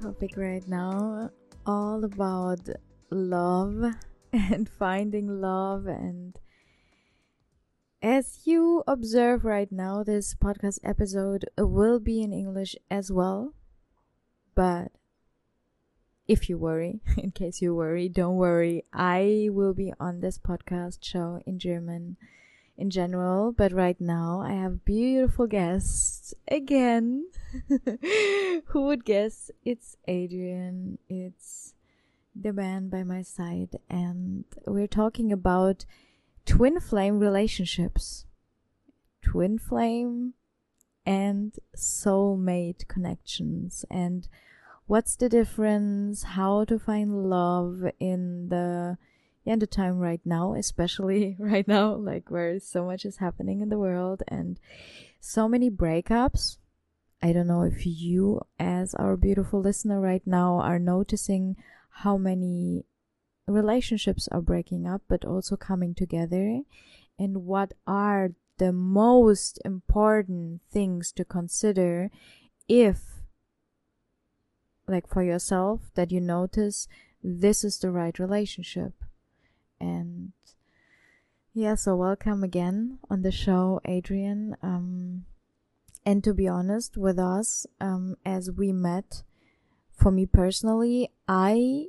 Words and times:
topic 0.00 0.36
right 0.36 0.66
now, 0.68 1.30
all 1.66 2.04
about 2.04 2.60
love 3.10 3.94
and 4.32 4.68
finding 4.68 5.40
love. 5.40 5.86
And 5.86 6.38
as 8.00 8.40
you 8.44 8.84
observe 8.86 9.44
right 9.44 9.70
now, 9.72 10.04
this 10.04 10.34
podcast 10.34 10.78
episode 10.84 11.46
will 11.58 11.98
be 11.98 12.22
in 12.22 12.32
English 12.32 12.76
as 12.90 13.10
well. 13.10 13.54
But 14.54 14.92
if 16.28 16.48
you 16.48 16.58
worry, 16.58 17.00
in 17.16 17.32
case 17.32 17.60
you 17.60 17.74
worry, 17.74 18.08
don't 18.08 18.36
worry. 18.36 18.84
I 18.92 19.48
will 19.50 19.74
be 19.74 19.92
on 19.98 20.20
this 20.20 20.38
podcast 20.38 20.98
show 21.02 21.40
in 21.44 21.58
German 21.58 22.16
in 22.78 22.90
general, 22.90 23.52
but 23.52 23.72
right 23.72 24.00
now 24.00 24.40
I 24.40 24.52
have 24.52 24.84
beautiful 24.84 25.48
guests 25.48 26.32
again. 26.46 27.26
Who 28.66 28.82
would 28.86 29.04
guess? 29.04 29.50
It's 29.64 29.96
Adrian. 30.06 30.98
It's 31.08 31.74
the 32.34 32.52
man 32.52 32.88
by 32.88 33.02
my 33.02 33.22
side, 33.22 33.80
and 33.90 34.44
we're 34.64 34.86
talking 34.86 35.32
about 35.32 35.84
twin 36.46 36.78
flame 36.78 37.18
relationships. 37.18 38.24
Twin 39.22 39.58
flame 39.58 40.34
and 41.04 41.58
soulmate 41.76 42.86
connections 42.86 43.84
and 43.90 44.28
what's 44.86 45.16
the 45.16 45.28
difference 45.28 46.22
how 46.22 46.64
to 46.64 46.78
find 46.78 47.30
love 47.30 47.82
in 47.98 48.48
the 48.50 48.98
yeah, 49.48 49.56
the 49.56 49.66
time 49.66 49.98
right 49.98 50.20
now 50.26 50.52
especially 50.52 51.34
right 51.40 51.66
now 51.66 51.94
like 51.94 52.30
where 52.30 52.60
so 52.60 52.84
much 52.84 53.06
is 53.06 53.16
happening 53.16 53.62
in 53.62 53.70
the 53.70 53.78
world 53.78 54.22
and 54.28 54.60
so 55.20 55.48
many 55.48 55.70
breakups. 55.70 56.58
I 57.22 57.32
don't 57.32 57.46
know 57.46 57.62
if 57.62 57.86
you 57.86 58.42
as 58.58 58.94
our 58.94 59.16
beautiful 59.16 59.62
listener 59.62 60.02
right 60.02 60.22
now 60.26 60.60
are 60.60 60.78
noticing 60.78 61.56
how 62.04 62.18
many 62.18 62.84
relationships 63.46 64.28
are 64.28 64.42
breaking 64.42 64.86
up 64.86 65.00
but 65.08 65.24
also 65.24 65.56
coming 65.56 65.94
together 65.94 66.60
and 67.18 67.46
what 67.46 67.72
are 67.86 68.32
the 68.58 68.72
most 68.72 69.58
important 69.64 70.60
things 70.70 71.10
to 71.12 71.24
consider 71.24 72.10
if 72.68 73.22
like 74.86 75.08
for 75.08 75.22
yourself 75.22 75.80
that 75.94 76.12
you 76.12 76.20
notice 76.20 76.86
this 77.24 77.64
is 77.64 77.78
the 77.78 77.90
right 77.90 78.18
relationship 78.18 78.92
and 79.80 80.32
yeah 81.54 81.74
so 81.74 81.96
welcome 81.96 82.42
again 82.44 82.98
on 83.10 83.22
the 83.22 83.32
show 83.32 83.80
adrian. 83.84 84.56
Um 84.62 85.24
and 86.04 86.22
to 86.24 86.32
be 86.32 86.48
honest 86.48 86.96
with 86.96 87.18
us 87.18 87.66
um 87.80 88.16
as 88.24 88.50
we 88.50 88.72
met 88.72 89.22
for 89.90 90.10
me 90.10 90.26
personally 90.26 91.10
i 91.26 91.86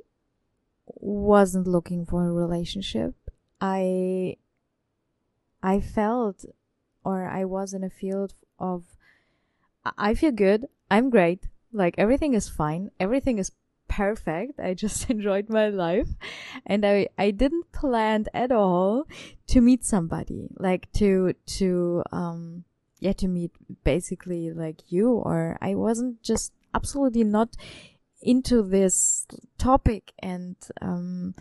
wasn't 0.96 1.66
looking 1.66 2.06
for 2.06 2.26
a 2.26 2.32
relationship. 2.32 3.14
I 3.60 4.36
i 5.62 5.80
felt 5.80 6.46
or 7.04 7.28
i 7.28 7.44
was 7.44 7.74
in 7.74 7.84
a 7.84 7.90
field 7.90 8.34
of 8.58 8.84
i 9.98 10.14
feel 10.14 10.32
good. 10.32 10.66
I'm 10.90 11.10
great. 11.10 11.48
Like 11.72 11.94
everything 11.98 12.34
is 12.34 12.48
fine. 12.48 12.90
Everything 12.98 13.38
is 13.38 13.52
perfect. 13.90 14.58
I 14.58 14.72
just 14.72 15.10
enjoyed 15.14 15.50
my 15.50 15.68
life 15.68 16.08
and 16.64 16.86
I 16.86 17.08
I 17.18 17.32
didn't 17.32 17.72
plan 17.72 18.24
at 18.32 18.52
all 18.52 19.04
to 19.48 19.60
meet 19.60 19.84
somebody. 19.84 20.48
Like 20.56 20.90
to 20.94 21.34
to 21.58 22.02
um 22.12 22.64
yeah 23.00 23.12
to 23.14 23.28
meet 23.28 23.50
basically 23.84 24.50
like 24.52 24.80
you 24.88 25.10
or 25.10 25.58
I 25.60 25.74
wasn't 25.74 26.22
just 26.22 26.52
absolutely 26.72 27.24
not 27.24 27.56
into 28.22 28.62
this 28.62 29.26
topic 29.58 30.12
and 30.20 30.56
um 30.80 31.34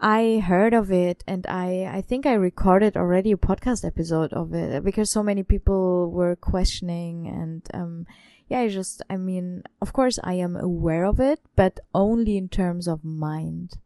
I 0.00 0.42
heard 0.46 0.74
of 0.74 0.92
it 0.92 1.24
and 1.26 1.44
I, 1.48 1.90
I 1.92 2.02
think 2.02 2.24
I 2.24 2.34
recorded 2.34 2.96
already 2.96 3.32
a 3.32 3.36
podcast 3.36 3.84
episode 3.84 4.32
of 4.32 4.54
it 4.54 4.84
because 4.84 5.10
so 5.10 5.24
many 5.24 5.42
people 5.42 6.12
were 6.12 6.36
questioning 6.36 7.26
and 7.26 7.62
um 7.74 8.06
yeah, 8.48 8.60
I 8.60 8.68
just, 8.68 9.02
I 9.10 9.16
mean, 9.16 9.62
of 9.80 9.92
course 9.92 10.18
I 10.24 10.34
am 10.34 10.56
aware 10.56 11.04
of 11.04 11.20
it, 11.20 11.40
but 11.54 11.80
only 11.94 12.36
in 12.36 12.48
terms 12.48 12.88
of 12.88 13.04
mind. 13.04 13.78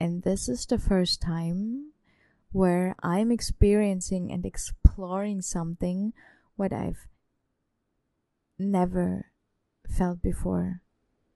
And 0.00 0.22
this 0.22 0.48
is 0.48 0.64
the 0.64 0.78
first 0.78 1.20
time 1.20 1.92
where 2.52 2.94
I'm 3.02 3.32
experiencing 3.32 4.30
and 4.32 4.46
exploring 4.46 5.42
something 5.42 6.12
what 6.56 6.72
I've 6.72 7.06
never 8.58 9.26
felt 9.88 10.22
before. 10.22 10.82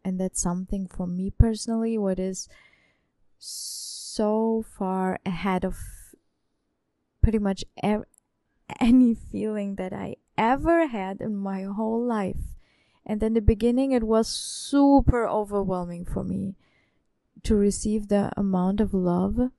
And 0.05 0.21
that's 0.21 0.41
something 0.41 0.87
for 0.87 1.07
me 1.07 1.31
personally, 1.31 1.99
what 1.99 2.19
is 2.19 2.49
so 3.39 4.65
far 4.79 5.19
ahead 5.27 5.65
of 5.65 5.77
pretty 7.21 7.39
much 7.39 7.65
any 8.81 9.15
feeling 9.15 9.75
that 9.77 9.93
I 9.93 10.17
ever 10.37 10.87
had 10.87 11.21
in 11.21 11.37
my 11.37 11.63
whole 11.63 12.03
life. 12.03 12.57
And 13.05 13.23
in 13.23 13.35
the 13.35 13.41
beginning, 13.41 13.93
it 13.93 14.05
was 14.05 14.29
super 14.29 15.27
overwhelming 15.27 16.05
for 16.05 16.23
me 16.23 16.55
to 17.43 17.57
receive 17.57 18.09
the 18.09 18.31
amount 18.37 18.81
of 18.81 18.95
love 18.95 19.51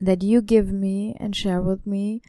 that 0.00 0.22
you 0.22 0.40
give 0.40 0.72
me 0.72 1.14
and 1.20 1.36
share 1.36 1.60
with 1.60 1.86
me 1.86 2.22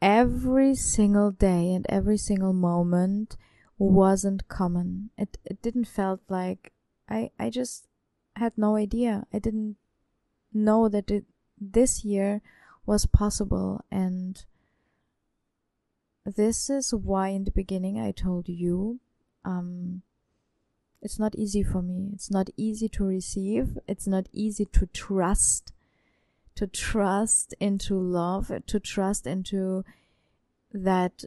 every 0.00 0.74
single 0.74 1.30
day 1.30 1.72
and 1.72 1.86
every 1.88 2.16
single 2.16 2.52
moment 2.52 3.36
wasn't 3.78 4.48
common. 4.48 5.10
It 5.16 5.38
it 5.44 5.62
didn't 5.62 5.86
felt 5.86 6.20
like 6.28 6.72
I 7.08 7.30
I 7.38 7.50
just 7.50 7.86
had 8.36 8.52
no 8.56 8.76
idea. 8.76 9.26
I 9.32 9.38
didn't 9.38 9.76
know 10.52 10.88
that 10.88 11.10
it, 11.10 11.24
this 11.60 12.04
year 12.04 12.42
was 12.86 13.06
possible 13.06 13.84
and 13.90 14.44
this 16.24 16.70
is 16.70 16.92
why 16.94 17.28
in 17.28 17.44
the 17.44 17.50
beginning 17.50 17.98
I 17.98 18.10
told 18.10 18.48
you 18.48 19.00
um, 19.44 20.02
it's 21.02 21.18
not 21.18 21.34
easy 21.34 21.62
for 21.62 21.82
me. 21.82 22.10
It's 22.14 22.30
not 22.30 22.48
easy 22.56 22.88
to 22.88 23.04
receive. 23.04 23.78
It's 23.86 24.06
not 24.06 24.26
easy 24.32 24.64
to 24.64 24.86
trust, 24.86 25.72
to 26.54 26.66
trust 26.66 27.54
into 27.60 27.94
love, 27.94 28.50
to 28.66 28.80
trust 28.80 29.26
into 29.26 29.84
that 30.72 31.24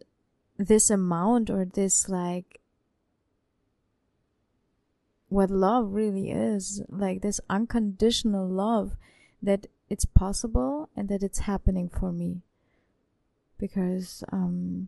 this 0.57 0.89
amount 0.89 1.51
or 1.51 1.63
this 1.63 2.09
like 2.09 2.59
what 5.29 5.51
love 5.51 5.93
really 5.93 6.31
is 6.31 6.81
like 6.89 7.21
this 7.21 7.39
unconditional 7.49 8.47
love 8.47 8.95
that 9.41 9.67
it's 9.89 10.05
possible 10.05 10.89
and 10.95 11.09
that 11.09 11.21
it's 11.21 11.39
happening 11.39 11.87
for 11.87 12.11
me 12.11 12.41
because 13.59 14.23
um, 14.31 14.87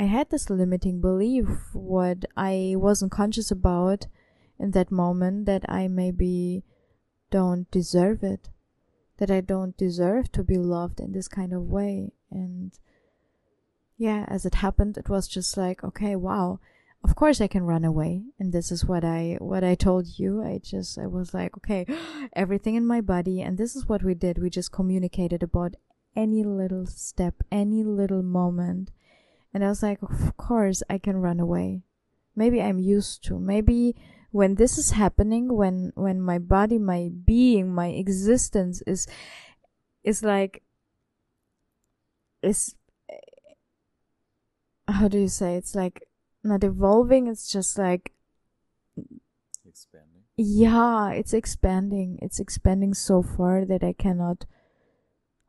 I 0.00 0.04
had 0.04 0.30
this 0.30 0.48
limiting 0.48 1.02
belief 1.02 1.46
what 1.74 2.24
I 2.34 2.72
wasn't 2.74 3.12
conscious 3.12 3.50
about 3.50 4.06
in 4.58 4.70
that 4.70 4.90
moment 4.90 5.44
that 5.44 5.66
I 5.68 5.88
maybe 5.88 6.64
don't 7.30 7.70
deserve 7.70 8.24
it, 8.24 8.48
that 9.18 9.30
I 9.30 9.42
don't 9.42 9.76
deserve 9.76 10.32
to 10.32 10.42
be 10.42 10.56
loved 10.56 11.00
in 11.00 11.12
this 11.12 11.28
kind 11.28 11.52
of 11.52 11.64
way. 11.64 12.14
And 12.30 12.72
yeah, 13.98 14.24
as 14.26 14.46
it 14.46 14.54
happened, 14.54 14.96
it 14.96 15.10
was 15.10 15.28
just 15.28 15.58
like, 15.58 15.84
okay, 15.84 16.16
wow, 16.16 16.60
of 17.04 17.14
course 17.14 17.42
I 17.42 17.46
can 17.46 17.64
run 17.64 17.84
away. 17.84 18.22
And 18.38 18.54
this 18.54 18.72
is 18.72 18.86
what 18.86 19.04
I, 19.04 19.36
what 19.38 19.62
I 19.62 19.74
told 19.74 20.18
you. 20.18 20.42
I 20.42 20.62
just, 20.64 20.98
I 20.98 21.08
was 21.08 21.34
like, 21.34 21.58
okay, 21.58 21.84
everything 22.32 22.74
in 22.74 22.86
my 22.86 23.02
body. 23.02 23.42
And 23.42 23.58
this 23.58 23.76
is 23.76 23.86
what 23.86 24.02
we 24.02 24.14
did. 24.14 24.38
We 24.38 24.48
just 24.48 24.72
communicated 24.72 25.42
about 25.42 25.74
any 26.16 26.42
little 26.42 26.86
step, 26.86 27.34
any 27.52 27.84
little 27.84 28.22
moment. 28.22 28.92
And 29.52 29.64
I 29.64 29.68
was 29.68 29.82
like, 29.82 30.00
of 30.02 30.36
course 30.36 30.82
I 30.88 30.98
can 30.98 31.16
run 31.16 31.40
away. 31.40 31.82
Maybe 32.36 32.62
I'm 32.62 32.78
used 32.78 33.24
to. 33.24 33.38
Maybe 33.38 33.96
when 34.30 34.54
this 34.54 34.78
is 34.78 34.92
happening, 34.92 35.52
when, 35.54 35.92
when 35.96 36.20
my 36.20 36.38
body, 36.38 36.78
my 36.78 37.10
being, 37.24 37.74
my 37.74 37.88
existence 37.88 38.82
is, 38.86 39.06
is 40.04 40.22
like, 40.22 40.62
is, 42.42 42.76
how 44.86 45.08
do 45.08 45.18
you 45.18 45.28
say? 45.28 45.56
It's 45.56 45.74
like 45.74 46.06
not 46.44 46.62
evolving. 46.62 47.26
It's 47.26 47.50
just 47.50 47.76
like, 47.76 48.12
expanding. 49.66 50.22
Yeah, 50.36 51.10
it's 51.10 51.34
expanding. 51.34 52.18
It's 52.22 52.40
expanding 52.40 52.94
so 52.94 53.22
far 53.22 53.64
that 53.64 53.82
I 53.82 53.92
cannot 53.92 54.46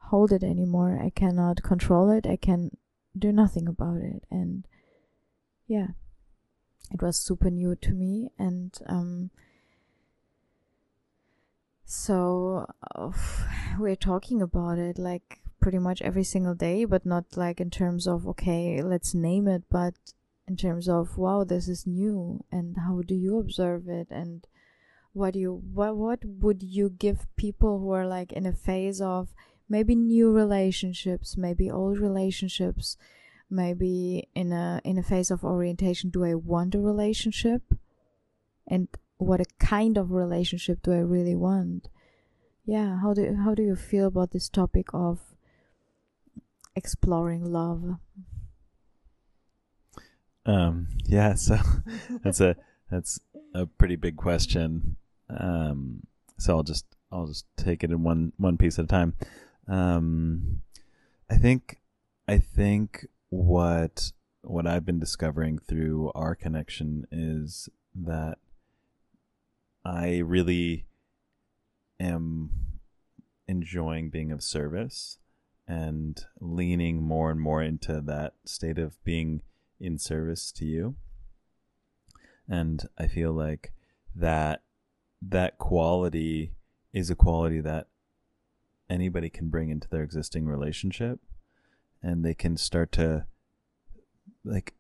hold 0.10 0.32
it 0.32 0.44
anymore. 0.44 1.00
I 1.02 1.12
cannot 1.12 1.64
control 1.64 2.10
it. 2.10 2.26
I 2.28 2.36
can 2.36 2.72
do 3.18 3.32
nothing 3.32 3.68
about 3.68 3.98
it. 3.98 4.24
And 4.30 4.66
yeah, 5.68 5.88
it 6.92 7.02
was 7.02 7.18
super 7.18 7.50
new 7.50 7.76
to 7.76 7.92
me. 7.92 8.32
And 8.38 8.78
um, 8.88 9.32
so 11.86 12.68
we're 13.80 13.96
talking 13.96 14.42
about 14.42 14.78
it 14.78 14.98
like 14.98 15.40
pretty 15.60 15.80
much 15.80 16.02
every 16.02 16.24
single 16.24 16.56
day, 16.56 16.86
but 16.86 17.06
not 17.06 17.38
like 17.38 17.62
in 17.62 17.70
terms 17.70 18.08
of, 18.08 18.28
okay, 18.28 18.82
let's 18.82 19.14
name 19.14 19.48
it, 19.48 19.64
but 19.70 19.94
in 20.52 20.58
terms 20.58 20.90
of 20.90 21.18
wow 21.18 21.46
this 21.46 21.70
is 21.70 21.88
new 21.88 22.44
and 22.52 22.76
how 22.86 23.02
do 23.06 23.16
you 23.16 23.40
observe 23.40 23.88
it 23.88 24.08
and 24.12 24.48
what 25.14 25.34
do 25.34 25.40
you 25.40 25.54
what 25.74 25.96
what 25.96 26.20
would 26.26 26.62
you 26.62 26.90
give 26.90 27.28
people 27.38 27.80
who 27.80 27.92
are 27.92 28.06
like 28.06 28.34
in 28.34 28.46
a 28.46 28.52
phase 28.52 29.00
of 29.00 29.34
maybe 29.72 29.96
new 29.96 30.30
relationships 30.32 31.38
maybe 31.38 31.72
old 31.72 31.98
relationships 31.98 32.98
maybe 33.52 34.28
in 34.34 34.52
a 34.54 34.82
in 34.84 34.98
a 34.98 35.04
phase 35.04 35.30
of 35.30 35.44
orientation 35.44 36.10
do 36.10 36.24
i 36.24 36.34
want 36.34 36.74
a 36.74 36.80
relationship? 36.80 37.62
And 38.68 38.88
what 39.18 39.42
a 39.42 39.46
kind 39.60 39.98
of 39.98 40.12
relationship 40.12 40.82
do 40.82 40.94
i 40.94 41.04
really 41.16 41.36
want? 41.36 41.90
Yeah 42.66 43.00
how 43.02 43.14
do 43.14 43.36
how 43.44 43.54
do 43.54 43.64
you 43.64 43.76
feel 43.76 44.08
about 44.08 44.32
this 44.32 44.50
topic 44.50 44.88
of 44.94 45.20
exploring 46.76 47.44
love? 47.44 47.98
Um 50.46 50.88
yeah 51.06 51.34
so 51.48 51.58
that's 52.24 52.40
a 52.40 52.56
that's 52.90 53.20
a 53.54 53.66
pretty 53.66 53.98
big 53.98 54.16
question. 54.16 54.96
Um 55.30 56.04
so 56.40 56.56
i'll 56.56 56.64
just 56.64 56.86
i'll 57.12 57.28
just 57.28 57.46
take 57.58 57.84
it 57.84 57.92
in 57.92 58.04
one 58.04 58.32
one 58.38 58.58
piece 58.58 58.80
at 58.80 58.86
a 58.86 58.88
time 58.88 59.14
um 59.72 60.62
i 61.30 61.36
think 61.36 61.80
i 62.28 62.38
think 62.38 63.08
what 63.30 64.12
what 64.42 64.68
i've 64.68 64.86
been 64.86 65.00
discovering 65.00 65.58
through 65.58 66.12
our 66.14 66.36
connection 66.36 67.08
is 67.12 67.70
that 67.96 68.38
i 69.86 70.18
really 70.18 70.86
am 72.00 72.50
enjoying 73.48 74.10
being 74.10 74.32
of 74.32 74.44
service 74.44 75.18
and 75.68 76.26
leaning 76.40 77.02
more 77.02 77.32
and 77.32 77.40
more 77.40 77.62
into 77.64 78.02
that 78.02 78.34
state 78.46 78.78
of 78.78 79.02
being 79.04 79.42
in 79.80 79.98
service 79.98 80.52
to 80.52 80.66
you. 80.66 80.96
And 82.48 82.86
I 82.98 83.08
feel 83.08 83.32
like 83.32 83.72
that 84.16 84.64
that 85.22 85.58
quality 85.58 86.54
is 86.92 87.10
a 87.10 87.16
quality 87.16 87.62
that 87.62 87.88
anybody 88.92 89.30
can 89.30 89.50
bring 89.50 89.70
into 89.70 89.88
their 89.88 90.04
existing 90.04 90.46
relationship 90.46 91.20
and 92.04 92.24
they 92.24 92.34
can 92.34 92.58
start 92.58 92.92
to 92.92 93.26
like 94.44 94.74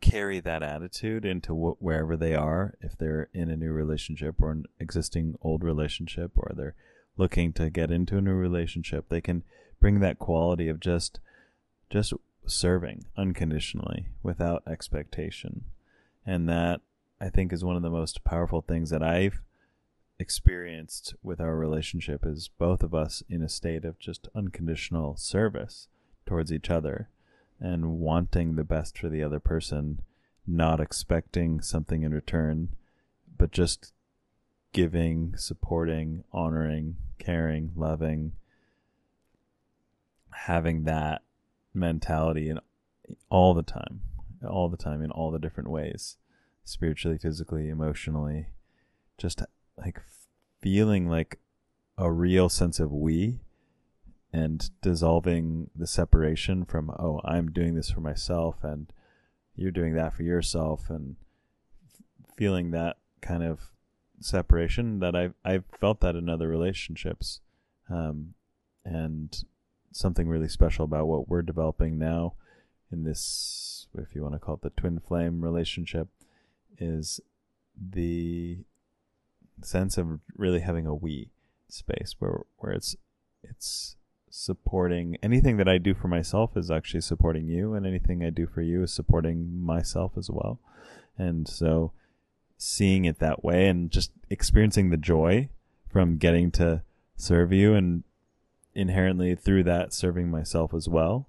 carry 0.00 0.40
that 0.40 0.62
attitude 0.62 1.24
into 1.24 1.52
wh- 1.54 1.82
wherever 1.82 2.16
they 2.16 2.34
are 2.34 2.74
if 2.80 2.96
they're 2.96 3.28
in 3.34 3.50
a 3.50 3.56
new 3.56 3.70
relationship 3.70 4.36
or 4.40 4.50
an 4.50 4.64
existing 4.80 5.34
old 5.42 5.62
relationship 5.62 6.32
or 6.36 6.52
they're 6.56 6.74
looking 7.16 7.52
to 7.52 7.68
get 7.68 7.90
into 7.90 8.16
a 8.16 8.20
new 8.22 8.32
relationship 8.32 9.08
they 9.08 9.20
can 9.20 9.42
bring 9.80 10.00
that 10.00 10.18
quality 10.18 10.68
of 10.68 10.80
just 10.80 11.20
just 11.90 12.12
serving 12.46 13.04
unconditionally 13.16 14.06
without 14.22 14.62
expectation. 14.66 15.64
And 16.24 16.48
that 16.48 16.80
i 17.20 17.28
think 17.28 17.52
is 17.52 17.64
one 17.64 17.76
of 17.76 17.82
the 17.82 17.90
most 17.90 18.22
powerful 18.22 18.62
things 18.62 18.90
that 18.90 19.02
i've 19.02 19.42
experienced 20.18 21.14
with 21.22 21.40
our 21.40 21.56
relationship 21.56 22.26
is 22.26 22.48
both 22.58 22.82
of 22.82 22.94
us 22.94 23.22
in 23.28 23.42
a 23.42 23.48
state 23.48 23.84
of 23.84 23.98
just 23.98 24.28
unconditional 24.34 25.16
service 25.16 25.88
towards 26.26 26.52
each 26.52 26.70
other 26.70 27.08
and 27.60 27.98
wanting 27.98 28.56
the 28.56 28.64
best 28.64 28.98
for 28.98 29.08
the 29.08 29.22
other 29.22 29.40
person, 29.40 30.00
not 30.46 30.80
expecting 30.80 31.60
something 31.60 32.02
in 32.02 32.12
return, 32.12 32.70
but 33.36 33.52
just 33.52 33.92
giving, 34.72 35.34
supporting, 35.36 36.24
honoring, 36.32 36.96
caring, 37.18 37.72
loving, 37.74 38.32
having 40.30 40.84
that 40.84 41.22
mentality 41.74 42.48
in 42.48 42.58
all 43.30 43.54
the 43.54 43.62
time, 43.62 44.00
all 44.48 44.68
the 44.68 44.76
time 44.76 45.02
in 45.02 45.10
all 45.10 45.30
the 45.30 45.38
different 45.38 45.70
ways, 45.70 46.16
spiritually, 46.64 47.18
physically, 47.18 47.68
emotionally, 47.68 48.48
just 49.16 49.42
like 49.80 50.00
feeling 50.60 51.08
like 51.08 51.38
a 51.96 52.10
real 52.10 52.48
sense 52.48 52.78
of 52.78 52.92
we 52.92 53.40
and 54.32 54.70
dissolving 54.82 55.70
the 55.74 55.86
separation 55.86 56.64
from 56.64 56.90
oh 56.98 57.20
i'm 57.24 57.50
doing 57.50 57.74
this 57.74 57.90
for 57.90 58.00
myself 58.00 58.56
and 58.62 58.92
you're 59.56 59.70
doing 59.70 59.94
that 59.94 60.12
for 60.12 60.22
yourself 60.22 60.90
and 60.90 61.16
feeling 62.36 62.70
that 62.70 62.96
kind 63.20 63.42
of 63.42 63.72
separation 64.20 65.00
that 65.00 65.14
i've 65.14 65.34
i've 65.44 65.64
felt 65.80 66.00
that 66.00 66.16
in 66.16 66.28
other 66.28 66.48
relationships 66.48 67.40
um, 67.90 68.34
and 68.84 69.44
something 69.92 70.28
really 70.28 70.48
special 70.48 70.84
about 70.84 71.06
what 71.06 71.28
we're 71.28 71.42
developing 71.42 71.98
now 71.98 72.34
in 72.92 73.04
this 73.04 73.86
if 73.96 74.14
you 74.14 74.22
want 74.22 74.34
to 74.34 74.38
call 74.38 74.54
it 74.56 74.62
the 74.62 74.70
twin 74.70 75.00
flame 75.00 75.40
relationship 75.40 76.08
is 76.78 77.20
the 77.90 78.58
sense 79.62 79.98
of 79.98 80.20
really 80.36 80.60
having 80.60 80.86
a 80.86 80.94
we 80.94 81.30
space 81.68 82.14
where 82.18 82.40
where 82.56 82.72
it's 82.72 82.96
it's 83.42 83.96
supporting 84.30 85.16
anything 85.22 85.56
that 85.56 85.68
I 85.68 85.78
do 85.78 85.94
for 85.94 86.08
myself 86.08 86.56
is 86.56 86.70
actually 86.70 87.00
supporting 87.00 87.48
you, 87.48 87.74
and 87.74 87.86
anything 87.86 88.24
I 88.24 88.30
do 88.30 88.46
for 88.46 88.62
you 88.62 88.82
is 88.82 88.92
supporting 88.92 89.60
myself 89.60 90.12
as 90.16 90.30
well. 90.30 90.60
And 91.16 91.48
so, 91.48 91.92
seeing 92.56 93.04
it 93.04 93.18
that 93.18 93.44
way 93.44 93.68
and 93.68 93.90
just 93.90 94.12
experiencing 94.30 94.90
the 94.90 94.96
joy 94.96 95.48
from 95.90 96.18
getting 96.18 96.50
to 96.52 96.82
serve 97.16 97.52
you, 97.52 97.74
and 97.74 98.04
inherently 98.74 99.34
through 99.34 99.64
that, 99.64 99.92
serving 99.92 100.30
myself 100.30 100.72
as 100.74 100.88
well, 100.88 101.28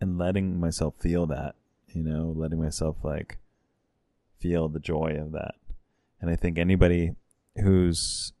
and 0.00 0.18
letting 0.18 0.60
myself 0.60 0.94
feel 0.98 1.26
that, 1.26 1.54
you 1.88 2.02
know, 2.02 2.32
letting 2.36 2.60
myself 2.60 2.96
like 3.02 3.38
feel 4.38 4.68
the 4.68 4.80
joy 4.80 5.16
of 5.18 5.32
that. 5.32 5.54
And 6.24 6.32
I 6.32 6.36
think 6.36 6.56
anybody 6.58 7.16
who's 7.54 8.32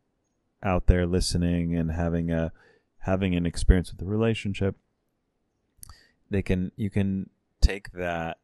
out 0.62 0.86
there 0.86 1.04
listening 1.04 1.76
and 1.76 1.90
having 1.90 2.30
a 2.30 2.50
having 3.00 3.34
an 3.34 3.44
experience 3.44 3.90
with 3.90 4.00
the 4.00 4.06
relationship 4.06 4.76
they 6.30 6.40
can 6.40 6.72
you 6.76 6.88
can 6.88 7.28
take 7.60 7.92
that 7.92 8.38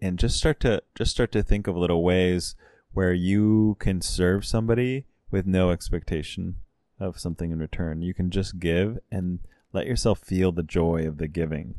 and 0.00 0.18
just 0.18 0.36
start 0.36 0.58
to 0.58 0.82
just 0.96 1.12
start 1.12 1.30
to 1.30 1.44
think 1.44 1.68
of 1.68 1.76
little 1.76 2.02
ways 2.02 2.56
where 2.92 3.12
you 3.12 3.76
can 3.78 4.00
serve 4.00 4.44
somebody 4.44 5.06
with 5.30 5.46
no 5.46 5.70
expectation 5.70 6.56
of 6.98 7.20
something 7.20 7.52
in 7.52 7.60
return. 7.60 8.02
You 8.02 8.14
can 8.14 8.32
just 8.32 8.58
give 8.58 8.98
and 9.12 9.38
let 9.72 9.86
yourself 9.86 10.18
feel 10.18 10.50
the 10.50 10.64
joy 10.64 11.06
of 11.06 11.18
the 11.18 11.28
giving 11.28 11.76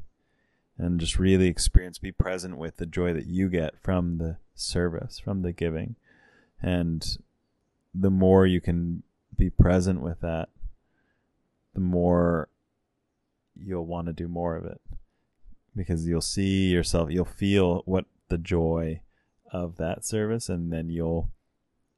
and 0.78 1.02
just 1.02 1.20
really 1.20 1.48
experience 1.48 1.98
be 1.98 2.14
present 2.14 2.58
with 2.58 2.78
the 2.78 2.86
joy 2.86 3.12
that 3.12 3.26
you 3.26 3.50
get 3.50 3.78
from 3.78 4.20
the 4.20 4.38
service 4.56 5.20
from 5.20 5.42
the 5.42 5.52
giving 5.52 5.98
and 6.62 7.18
the 7.94 8.10
more 8.10 8.46
you 8.46 8.62
can 8.62 9.04
be 9.38 9.50
present 9.50 10.02
with 10.02 10.22
that 10.22 10.50
the 11.74 11.80
more 11.80 12.50
you'll 13.56 13.86
want 13.86 14.08
to 14.08 14.14
do 14.14 14.28
more 14.28 14.56
of 14.56 14.66
it 14.66 14.82
because 15.76 16.08
you'll 16.08 16.22
see 16.22 16.70
yourself, 16.70 17.10
you'll 17.12 17.26
feel 17.26 17.82
what 17.86 18.06
the 18.30 18.38
joy 18.38 19.02
of 19.52 19.78
that 19.78 20.06
service, 20.06 20.50
and 20.50 20.72
then 20.72 20.90
you'll 20.90 21.32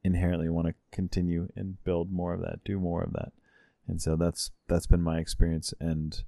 inherently 0.02 0.48
want 0.48 0.68
to 0.68 0.74
continue 0.90 1.48
and 1.56 1.82
build 1.84 2.12
more 2.12 2.34
of 2.34 2.40
that, 2.40 2.62
do 2.64 2.78
more 2.78 3.02
of 3.02 3.12
that. 3.12 3.32
And 3.88 4.00
so 4.00 4.16
that's 4.16 4.50
that's 4.66 4.86
been 4.86 5.02
my 5.02 5.18
experience 5.18 5.74
and 5.78 6.22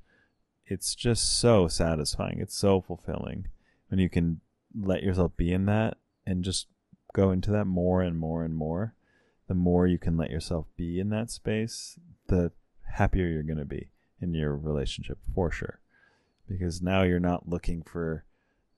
it's 0.67 0.95
just 0.95 1.39
so 1.39 1.69
satisfying. 1.69 2.41
It's 2.41 2.57
so 2.57 2.81
fulfilling 2.81 3.47
when 3.89 4.01
you 4.01 4.11
can 4.11 4.41
let 4.79 5.03
yourself 5.03 5.37
be 5.37 5.53
in 5.53 5.65
that 5.67 5.97
and 6.27 6.45
just 6.45 6.67
go 7.17 7.31
into 7.31 7.51
that 7.51 7.65
more 7.65 8.03
and 8.03 8.19
more 8.19 8.45
and 8.45 8.55
more. 8.55 8.95
The 9.49 9.55
more 9.55 9.87
you 9.87 9.99
can 9.99 10.19
let 10.19 10.31
yourself 10.31 10.67
be 10.77 11.01
in 11.01 11.09
that 11.11 11.31
space, 11.31 11.99
the 12.29 12.53
happier 12.83 13.27
you're 13.27 13.43
going 13.43 13.57
to 13.57 13.65
be 13.65 13.91
in 14.21 14.35
your 14.35 14.55
relationship 14.55 15.19
for 15.35 15.51
sure. 15.51 15.81
Because 16.47 16.83
now 16.83 17.03
you're 17.03 17.19
not 17.19 17.49
looking 17.49 17.83
for 17.83 18.25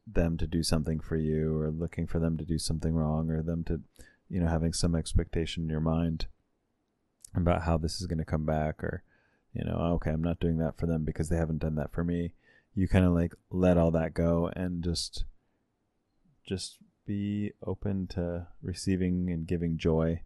them 0.07 0.39
to 0.39 0.47
do 0.47 0.63
something 0.63 1.01
for 1.01 1.17
you 1.17 1.59
or 1.59 1.71
looking 1.71 2.07
for 2.07 2.21
them 2.21 2.39
to 2.39 2.45
do 2.45 2.59
something 2.59 2.95
wrong 2.95 3.29
or 3.29 3.43
them 3.43 3.65
to, 3.65 3.81
you 4.29 4.41
know, 4.41 4.49
having 4.49 4.73
some 4.73 4.95
expectation 4.95 5.65
in 5.65 5.69
your 5.69 5.81
mind 5.81 6.27
about 7.35 7.63
how 7.63 7.77
this 7.77 8.01
is 8.01 8.07
going 8.07 8.19
to 8.19 8.25
come 8.25 8.47
back 8.47 8.85
or, 8.85 9.03
you 9.53 9.65
know, 9.65 9.77
oh, 9.79 9.93
okay, 9.95 10.11
I'm 10.11 10.23
not 10.23 10.39
doing 10.39 10.59
that 10.59 10.79
for 10.79 10.87
them 10.87 11.05
because 11.05 11.29
they 11.29 11.37
haven't 11.37 11.59
done 11.59 11.75
that 11.75 11.93
for 11.93 12.05
me. 12.05 12.35
You 12.75 12.87
kind 12.87 13.05
of 13.05 13.13
like 13.13 13.35
let 13.51 13.77
all 13.77 13.91
that 13.91 14.15
go 14.15 14.49
and 14.55 14.85
just 14.85 15.25
just 16.47 16.79
be 17.09 17.53
open 17.67 18.07
to 18.07 18.47
receiving 18.63 19.31
and 19.31 19.47
giving 19.47 19.79
joy 19.79 20.21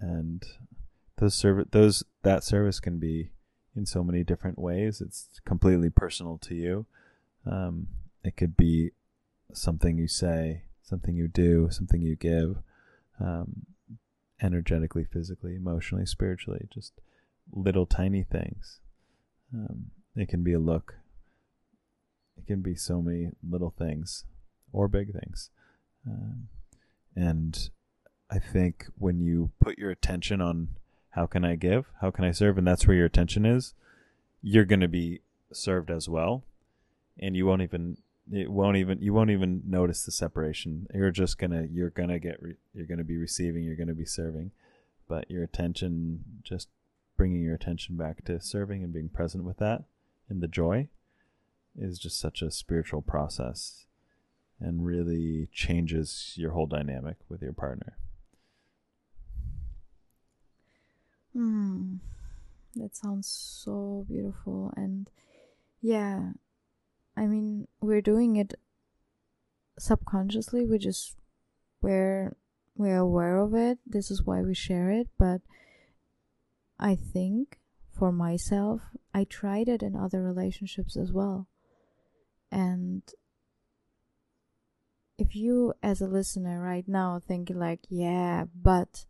and 0.00 0.44
those 1.18 1.34
service 1.34 1.68
those 1.70 2.04
that 2.22 2.42
service 2.42 2.80
can 2.80 2.98
be 2.98 3.30
in 3.76 3.86
so 3.86 4.02
many 4.02 4.24
different 4.24 4.58
ways. 4.58 5.00
It's 5.00 5.28
completely 5.44 5.90
personal 5.90 6.38
to 6.38 6.54
you. 6.54 6.86
Um, 7.46 7.86
it 8.24 8.36
could 8.36 8.56
be 8.56 8.90
something 9.52 9.96
you 9.96 10.08
say, 10.08 10.62
something 10.82 11.14
you 11.14 11.28
do, 11.28 11.68
something 11.70 12.02
you 12.02 12.16
give, 12.16 12.56
um, 13.20 13.66
energetically, 14.42 15.04
physically, 15.04 15.54
emotionally, 15.54 16.06
spiritually, 16.06 16.66
just 16.72 16.92
little 17.52 17.86
tiny 17.86 18.24
things. 18.24 18.80
Um, 19.52 19.90
it 20.16 20.28
can 20.28 20.42
be 20.42 20.52
a 20.52 20.58
look. 20.58 20.96
It 22.36 22.46
can 22.46 22.62
be 22.62 22.74
so 22.74 23.00
many 23.00 23.30
little 23.48 23.74
things 23.76 24.24
or 24.72 24.88
big 24.88 25.12
things. 25.12 25.50
Um, 26.06 26.48
and 27.14 27.70
I 28.30 28.38
think 28.38 28.86
when 28.98 29.20
you 29.20 29.50
put 29.60 29.78
your 29.78 29.90
attention 29.90 30.40
on 30.40 30.70
how 31.10 31.26
can 31.26 31.44
I 31.44 31.56
give, 31.56 31.86
how 32.00 32.10
can 32.10 32.24
I 32.24 32.32
serve, 32.32 32.58
and 32.58 32.66
that's 32.66 32.86
where 32.86 32.96
your 32.96 33.06
attention 33.06 33.46
is, 33.46 33.74
you're 34.42 34.64
going 34.64 34.80
to 34.80 34.88
be 34.88 35.20
served 35.52 35.90
as 35.90 36.08
well, 36.08 36.44
and 37.18 37.36
you 37.36 37.46
won't 37.46 37.62
even 37.62 37.98
it 38.32 38.50
won't 38.50 38.78
even 38.78 39.00
you 39.00 39.12
won't 39.12 39.30
even 39.30 39.62
notice 39.66 40.04
the 40.04 40.10
separation. 40.10 40.86
You're 40.94 41.10
just 41.10 41.38
gonna 41.38 41.66
you're 41.70 41.90
gonna 41.90 42.18
get 42.18 42.42
re, 42.42 42.54
you're 42.72 42.86
gonna 42.86 43.04
be 43.04 43.18
receiving, 43.18 43.64
you're 43.64 43.76
gonna 43.76 43.94
be 43.94 44.06
serving, 44.06 44.50
but 45.08 45.30
your 45.30 45.44
attention 45.44 46.24
just 46.42 46.68
bringing 47.16 47.42
your 47.42 47.54
attention 47.54 47.96
back 47.96 48.24
to 48.24 48.40
serving 48.40 48.82
and 48.82 48.92
being 48.92 49.08
present 49.08 49.44
with 49.44 49.58
that 49.58 49.84
and 50.28 50.40
the 50.40 50.48
joy 50.48 50.88
is 51.76 51.98
just 51.98 52.18
such 52.18 52.42
a 52.42 52.50
spiritual 52.50 53.02
process 53.02 53.86
and 54.60 54.86
really 54.86 55.48
changes 55.52 56.32
your 56.36 56.52
whole 56.52 56.66
dynamic 56.66 57.16
with 57.28 57.42
your 57.42 57.52
partner. 57.52 57.96
Hmm. 61.32 61.96
That 62.76 62.96
sounds 62.96 63.28
so 63.28 64.04
beautiful. 64.08 64.72
And 64.76 65.10
yeah, 65.80 66.30
I 67.16 67.26
mean, 67.26 67.68
we're 67.80 68.00
doing 68.00 68.36
it 68.36 68.54
subconsciously. 69.78 70.66
We 70.66 70.78
just, 70.78 71.16
we're, 71.80 72.36
we're 72.76 72.98
aware 72.98 73.38
of 73.38 73.54
it. 73.54 73.78
This 73.86 74.10
is 74.10 74.22
why 74.24 74.42
we 74.42 74.54
share 74.54 74.90
it. 74.90 75.08
But 75.18 75.40
I 76.78 76.96
think 76.96 77.58
for 77.96 78.10
myself, 78.10 78.82
I 79.12 79.24
tried 79.24 79.68
it 79.68 79.82
in 79.82 79.94
other 79.94 80.22
relationships 80.22 80.96
as 80.96 81.12
well. 81.12 81.46
And 82.50 83.02
if 85.24 85.34
you, 85.34 85.72
as 85.82 86.00
a 86.00 86.06
listener 86.06 86.60
right 86.60 86.86
now, 86.86 87.20
thinking 87.26 87.58
like, 87.58 87.80
yeah, 87.88 88.44
but 88.54 89.06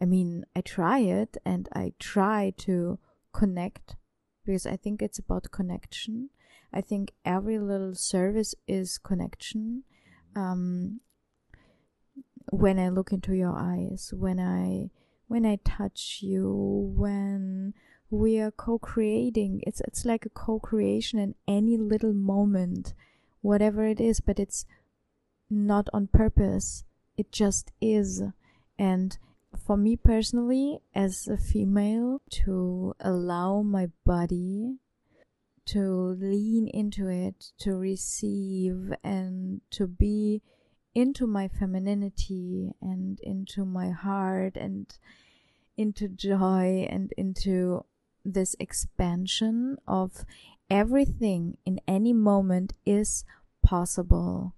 I 0.00 0.04
mean, 0.04 0.44
I 0.54 0.60
try 0.60 1.00
it 1.00 1.36
and 1.44 1.68
I 1.72 1.92
try 1.98 2.52
to 2.58 2.98
connect 3.32 3.96
because 4.44 4.66
I 4.66 4.76
think 4.76 5.02
it's 5.02 5.18
about 5.18 5.50
connection. 5.50 6.30
I 6.72 6.80
think 6.82 7.12
every 7.24 7.58
little 7.58 7.94
service 7.94 8.54
is 8.66 8.98
connection. 8.98 9.84
Um, 10.36 11.00
when 12.50 12.78
I 12.78 12.88
look 12.90 13.12
into 13.12 13.34
your 13.34 13.56
eyes, 13.56 14.12
when 14.14 14.38
I 14.38 14.90
when 15.28 15.44
I 15.44 15.58
touch 15.64 16.20
you, 16.22 16.92
when 16.94 17.74
we 18.10 18.38
are 18.38 18.50
co-creating, 18.50 19.62
it's 19.66 19.80
it's 19.82 20.04
like 20.04 20.24
a 20.24 20.30
co-creation 20.30 21.18
in 21.18 21.34
any 21.46 21.76
little 21.76 22.14
moment, 22.14 22.94
whatever 23.40 23.86
it 23.86 24.00
is, 24.00 24.20
but 24.20 24.38
it's 24.38 24.64
not 25.50 25.88
on 25.92 26.08
purpose. 26.08 26.84
It 27.16 27.32
just 27.32 27.72
is, 27.80 28.22
and 28.78 29.18
for 29.56 29.76
me 29.76 29.96
personally, 29.96 30.78
as 30.94 31.26
a 31.26 31.36
female, 31.36 32.20
to 32.30 32.94
allow 33.00 33.62
my 33.62 33.88
body 34.04 34.78
to 35.66 36.16
lean 36.18 36.68
into 36.68 37.08
it, 37.08 37.52
to 37.58 37.76
receive, 37.76 38.92
and 39.04 39.60
to 39.70 39.86
be 39.86 40.42
into 40.94 41.26
my 41.26 41.48
femininity 41.48 42.72
and 42.80 43.20
into 43.20 43.64
my 43.64 43.90
heart 43.90 44.56
and 44.56 44.98
into 45.76 46.08
joy 46.08 46.86
and 46.90 47.12
into 47.16 47.84
this 48.24 48.56
expansion 48.58 49.76
of 49.86 50.24
everything 50.70 51.56
in 51.64 51.80
any 51.86 52.12
moment 52.12 52.72
is 52.84 53.24
possible. 53.62 54.54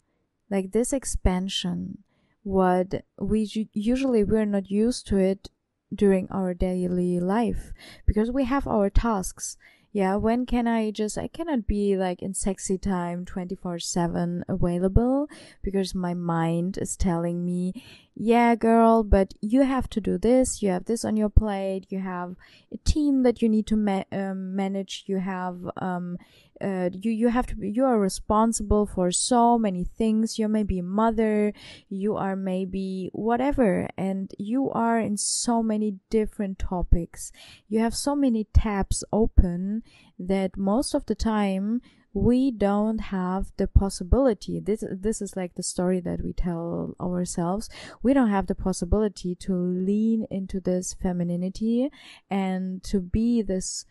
Like 0.51 0.73
this 0.73 0.93
expansion 0.93 1.99
what 2.43 3.05
we 3.21 3.69
usually 3.75 4.25
we're 4.25 4.47
not 4.47 4.71
used 4.71 5.07
to 5.07 5.19
it 5.19 5.51
during 5.95 6.29
our 6.31 6.55
daily 6.55 7.21
life 7.21 7.73
because 8.07 8.31
we 8.31 8.45
have 8.45 8.67
our 8.67 8.89
tasks. 8.89 9.57
Yeah 9.93 10.15
when 10.17 10.47
can 10.47 10.69
i 10.69 10.93
just 10.93 11.19
i 11.19 11.27
cannot 11.27 11.67
be 11.67 11.97
like 11.97 12.23
in 12.23 12.33
sexy 12.33 12.79
time 12.79 13.25
24 13.25 13.81
7 13.81 14.45
available 14.49 15.27
because 15.65 15.97
my 15.97 16.15
mind 16.15 16.79
is 16.79 16.97
telling 16.97 17.45
me 17.45 17.73
yeah 18.15 18.55
girl 18.55 19.03
but 19.03 19.35
you 19.41 19.63
have 19.63 19.91
to 19.91 20.01
do 20.01 20.17
this 20.17 20.63
you 20.63 20.71
have 20.71 20.85
this 20.85 21.05
on 21.05 21.17
your 21.17 21.29
plate 21.29 21.87
you 21.89 21.99
have 21.99 22.37
a 22.73 22.77
team 22.85 23.25
that 23.25 23.43
you 23.43 23.49
need 23.49 23.67
to 23.67 23.75
ma- 23.75 24.05
um, 24.13 24.55
manage 24.55 25.03
you 25.07 25.19
have 25.19 25.59
um, 25.79 26.17
uh, 26.61 26.91
you 26.93 27.11
you 27.11 27.29
have 27.29 27.47
to 27.47 27.57
be, 27.57 27.71
you 27.71 27.85
are 27.85 27.99
responsible 27.99 28.87
for 28.87 29.11
so 29.11 29.59
many 29.59 29.85
things. 29.85 30.39
You 30.39 30.49
may 30.49 30.63
be 30.63 30.79
a 30.79 30.83
mother 30.83 31.53
you 31.89 32.17
are 32.17 32.37
maybe 32.37 33.11
whatever 33.13 33.89
and 33.97 34.33
you 34.39 34.71
are 34.71 34.99
in 34.99 35.17
so 35.17 35.63
many 35.63 35.97
different 36.09 36.59
topics. 36.59 37.33
You 37.69 37.81
have 37.81 37.95
so 37.95 38.15
many 38.15 38.47
tabs 38.55 39.05
open 39.13 39.83
that 40.19 40.57
most 40.57 40.95
of 40.95 41.07
the 41.07 41.15
time 41.15 41.81
we 42.13 42.51
don't 42.51 42.99
have 42.99 43.53
the 43.57 43.69
possibility. 43.69 44.59
This 44.59 44.83
this 44.91 45.23
is 45.23 45.37
like 45.37 45.55
the 45.55 45.63
story 45.63 46.01
that 46.01 46.25
we 46.25 46.33
tell 46.33 46.97
ourselves. 47.01 47.71
We 48.03 48.15
don't 48.15 48.31
have 48.31 48.49
the 48.49 48.57
possibility 48.57 49.37
to 49.37 49.55
lean 49.55 50.27
into 50.31 50.61
this 50.61 50.95
femininity 50.95 51.91
and 52.29 52.83
to 52.85 53.01
be 53.01 53.43
this 53.43 53.85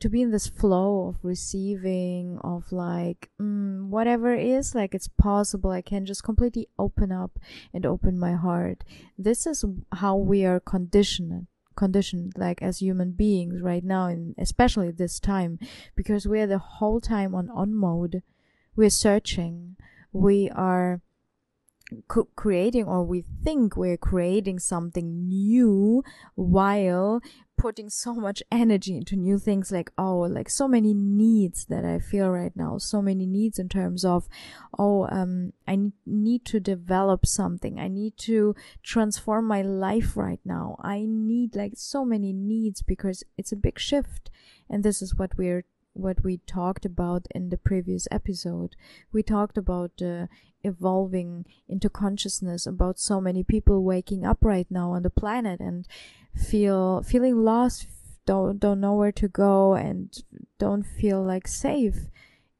to 0.00 0.08
be 0.08 0.22
in 0.22 0.30
this 0.30 0.46
flow 0.46 1.08
of 1.08 1.16
receiving 1.22 2.38
of 2.42 2.70
like 2.72 3.30
mm, 3.40 3.86
whatever 3.88 4.34
is 4.34 4.74
like 4.74 4.94
it's 4.94 5.08
possible 5.08 5.70
i 5.70 5.82
can 5.82 6.04
just 6.04 6.22
completely 6.24 6.68
open 6.78 7.12
up 7.12 7.38
and 7.72 7.86
open 7.86 8.18
my 8.18 8.34
heart. 8.34 8.84
This 9.18 9.46
is 9.46 9.64
how 9.92 10.16
we 10.16 10.44
are 10.44 10.60
conditioned 10.60 11.46
conditioned 11.76 12.32
like 12.38 12.62
as 12.62 12.80
human 12.80 13.12
beings 13.12 13.60
right 13.60 13.84
now 13.84 14.06
and 14.06 14.34
especially 14.38 14.90
this 14.90 15.20
time 15.20 15.58
because 15.94 16.26
we 16.26 16.40
are 16.40 16.46
the 16.46 16.58
whole 16.58 17.00
time 17.00 17.34
on 17.34 17.50
on 17.50 17.74
mode. 17.74 18.22
We're 18.74 18.90
searching. 18.90 19.76
We 20.12 20.50
are 20.50 21.02
creating 22.34 22.84
or 22.84 23.04
we 23.04 23.24
think 23.44 23.76
we're 23.76 23.98
creating 23.98 24.58
something 24.58 25.28
new 25.28 26.02
while 26.34 27.20
putting 27.56 27.88
so 27.88 28.14
much 28.14 28.42
energy 28.50 28.96
into 28.96 29.16
new 29.16 29.38
things 29.38 29.72
like 29.72 29.90
oh 29.98 30.18
like 30.18 30.48
so 30.48 30.68
many 30.68 30.94
needs 30.94 31.66
that 31.66 31.84
i 31.84 31.98
feel 31.98 32.28
right 32.28 32.52
now 32.54 32.78
so 32.78 33.00
many 33.00 33.26
needs 33.26 33.58
in 33.58 33.68
terms 33.68 34.04
of 34.04 34.28
oh 34.78 35.06
um 35.10 35.52
i 35.66 35.78
need 36.06 36.44
to 36.44 36.60
develop 36.60 37.26
something. 37.26 37.78
I 37.78 37.88
need 37.88 38.16
to 38.18 38.54
transform 38.82 39.46
my 39.46 39.62
life 39.62 40.16
right 40.16 40.40
now. 40.44 40.76
I 40.82 41.06
need 41.06 41.54
like 41.56 41.74
so 41.76 42.04
many 42.04 42.32
needs 42.32 42.82
because 42.82 43.24
it's 43.36 43.52
a 43.52 43.56
big 43.56 43.78
shift. 43.78 44.30
And 44.68 44.82
this 44.82 45.02
is 45.02 45.14
what 45.14 45.36
we're 45.36 45.64
what 45.96 46.22
we 46.22 46.38
talked 46.46 46.84
about 46.84 47.26
in 47.34 47.48
the 47.48 47.56
previous 47.56 48.06
episode. 48.10 48.76
We 49.12 49.22
talked 49.22 49.56
about 49.56 50.02
uh, 50.02 50.26
evolving 50.62 51.46
into 51.68 51.88
consciousness, 51.88 52.66
about 52.66 52.98
so 52.98 53.20
many 53.20 53.42
people 53.42 53.82
waking 53.82 54.24
up 54.24 54.38
right 54.42 54.66
now 54.70 54.92
on 54.92 55.02
the 55.02 55.10
planet 55.10 55.60
and 55.60 55.86
feel 56.34 57.02
feeling 57.02 57.44
lost, 57.44 57.86
don't 58.26 58.58
don't 58.58 58.80
know 58.80 58.94
where 58.94 59.12
to 59.12 59.28
go, 59.28 59.74
and 59.74 60.22
don't 60.58 60.82
feel 60.82 61.22
like 61.22 61.48
safe 61.48 62.08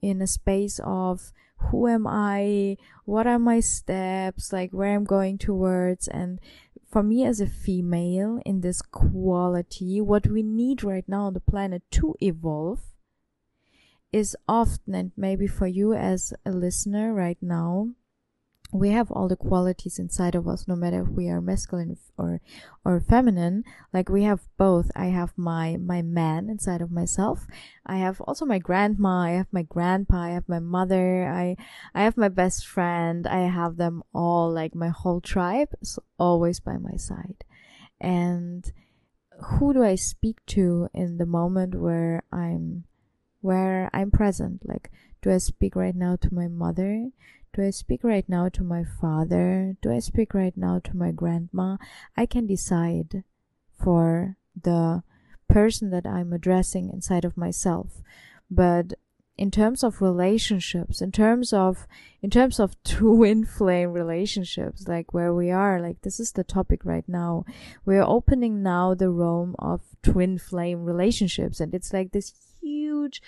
in 0.01 0.23
a 0.23 0.27
space 0.27 0.81
of 0.85 1.33
who 1.71 1.89
am 1.89 2.07
I, 2.07 2.77
what 3.05 3.27
are 3.27 3.39
my 3.39 3.61
steps, 3.61 4.53
like 4.53 4.71
where 4.73 4.95
I'm 4.95 5.05
going 5.05 5.39
towards, 5.39 6.07
and 6.07 6.39
for 6.91 7.03
me 7.03 7.25
as 7.25 7.41
a 7.41 7.47
female 7.47 8.41
in 8.47 8.61
this 8.61 8.81
quality, 8.81 10.01
what 10.01 10.27
we 10.27 10.43
need 10.43 10.85
right 10.85 11.05
now 11.09 11.25
on 11.27 11.35
the 11.35 11.41
planet 11.41 11.83
to 11.93 12.15
evolve 12.21 12.81
is 14.13 14.37
often, 14.49 14.95
and 14.95 15.13
maybe 15.17 15.47
for 15.47 15.67
you 15.67 15.93
as 15.95 16.33
a 16.45 16.51
listener 16.51 17.13
right 17.13 17.39
now, 17.41 17.91
we 18.73 18.91
have 18.91 19.11
all 19.13 19.29
the 19.29 19.37
qualities 19.37 19.99
inside 19.99 20.35
of 20.35 20.49
us 20.49 20.67
no 20.67 20.75
matter 20.75 21.03
if 21.03 21.09
we 21.09 21.29
are 21.29 21.41
masculine 21.41 21.97
or 22.19 22.41
or 22.85 23.01
feminine. 23.01 23.65
Like 23.93 24.09
we 24.09 24.25
have 24.25 24.41
both. 24.59 24.91
I 24.97 25.07
have 25.07 25.33
my 25.37 25.77
my 25.77 26.03
man 26.03 26.51
inside 26.51 26.83
of 26.83 26.91
myself. 26.91 27.47
I 27.85 27.99
have 27.99 28.21
also 28.23 28.45
my 28.45 28.59
grandma. 28.59 29.21
I 29.21 29.31
have 29.31 29.47
my 29.53 29.63
grandpa. 29.63 30.17
I 30.23 30.31
have 30.31 30.49
my 30.49 30.59
mother. 30.59 31.27
I 31.29 31.57
i 31.95 32.03
have 32.03 32.17
my 32.17 32.29
best 32.29 32.67
friend. 32.67 33.27
I 33.27 33.49
have 33.49 33.77
them 33.77 34.03
all 34.13 34.51
like 34.53 34.75
my 34.75 34.89
whole 34.89 35.21
tribe 35.21 35.69
is 35.81 35.99
always 36.19 36.59
by 36.61 36.77
my 36.77 36.97
side. 36.97 37.45
And 38.01 38.73
who 39.39 39.75
do 39.75 39.85
i 39.85 39.95
speak 39.95 40.39
to 40.47 40.89
in 40.95 41.19
the 41.19 41.27
moment 41.27 41.75
where 41.75 42.23
i'm 42.33 42.85
where 43.41 43.91
I'm 43.93 44.11
present. 44.11 44.69
Like, 44.69 44.91
do 45.23 45.31
I 45.31 45.39
speak 45.39 45.77
right 45.77 45.95
now 45.95 46.17
to 46.17 46.35
my 46.35 46.49
mother? 46.49 47.11
Do 47.53 47.63
I 47.63 47.71
speak 47.71 48.05
right 48.05 48.29
now 48.29 48.49
to 48.51 48.63
my 48.63 48.85
father? 48.85 49.77
Do 49.81 49.91
I 49.93 49.99
speak 49.99 50.35
right 50.35 50.57
now 50.57 50.81
to 50.85 50.97
my 50.97 51.11
grandma? 51.11 51.77
I 52.17 52.27
can 52.27 52.47
decide 52.47 53.25
for 53.83 54.37
the 54.61 55.03
person 55.49 55.91
that 55.91 56.07
I'm 56.07 56.33
addressing 56.33 56.91
inside 56.91 57.25
of 57.25 57.37
myself. 57.37 58.03
But 58.51 58.95
in 59.39 59.51
terms 59.51 59.85
of 59.85 60.01
relationships 60.01 61.03
in 61.03 61.13
terms 61.13 61.53
of 61.53 61.87
in 62.23 62.31
terms 62.31 62.59
of 62.59 62.75
twin 62.85 63.45
flame 63.45 63.93
relationships 63.93 64.89
like 64.89 65.13
where 65.13 65.35
we 65.35 65.51
are 65.51 65.81
like 65.81 66.01
this 66.03 66.19
is 66.19 66.33
the 66.33 66.45
topic 66.45 66.85
right 66.85 67.05
now 67.07 67.45
we're 67.85 68.03
opening 68.03 68.63
now 68.63 68.95
the 68.95 69.11
realm 69.11 69.55
of 69.59 69.83
twin 70.03 70.39
flame 70.39 70.85
relationships 70.85 71.61
and 71.61 71.75
it's 71.75 71.93
like 71.93 72.13
this 72.13 72.33
huge 72.67 73.23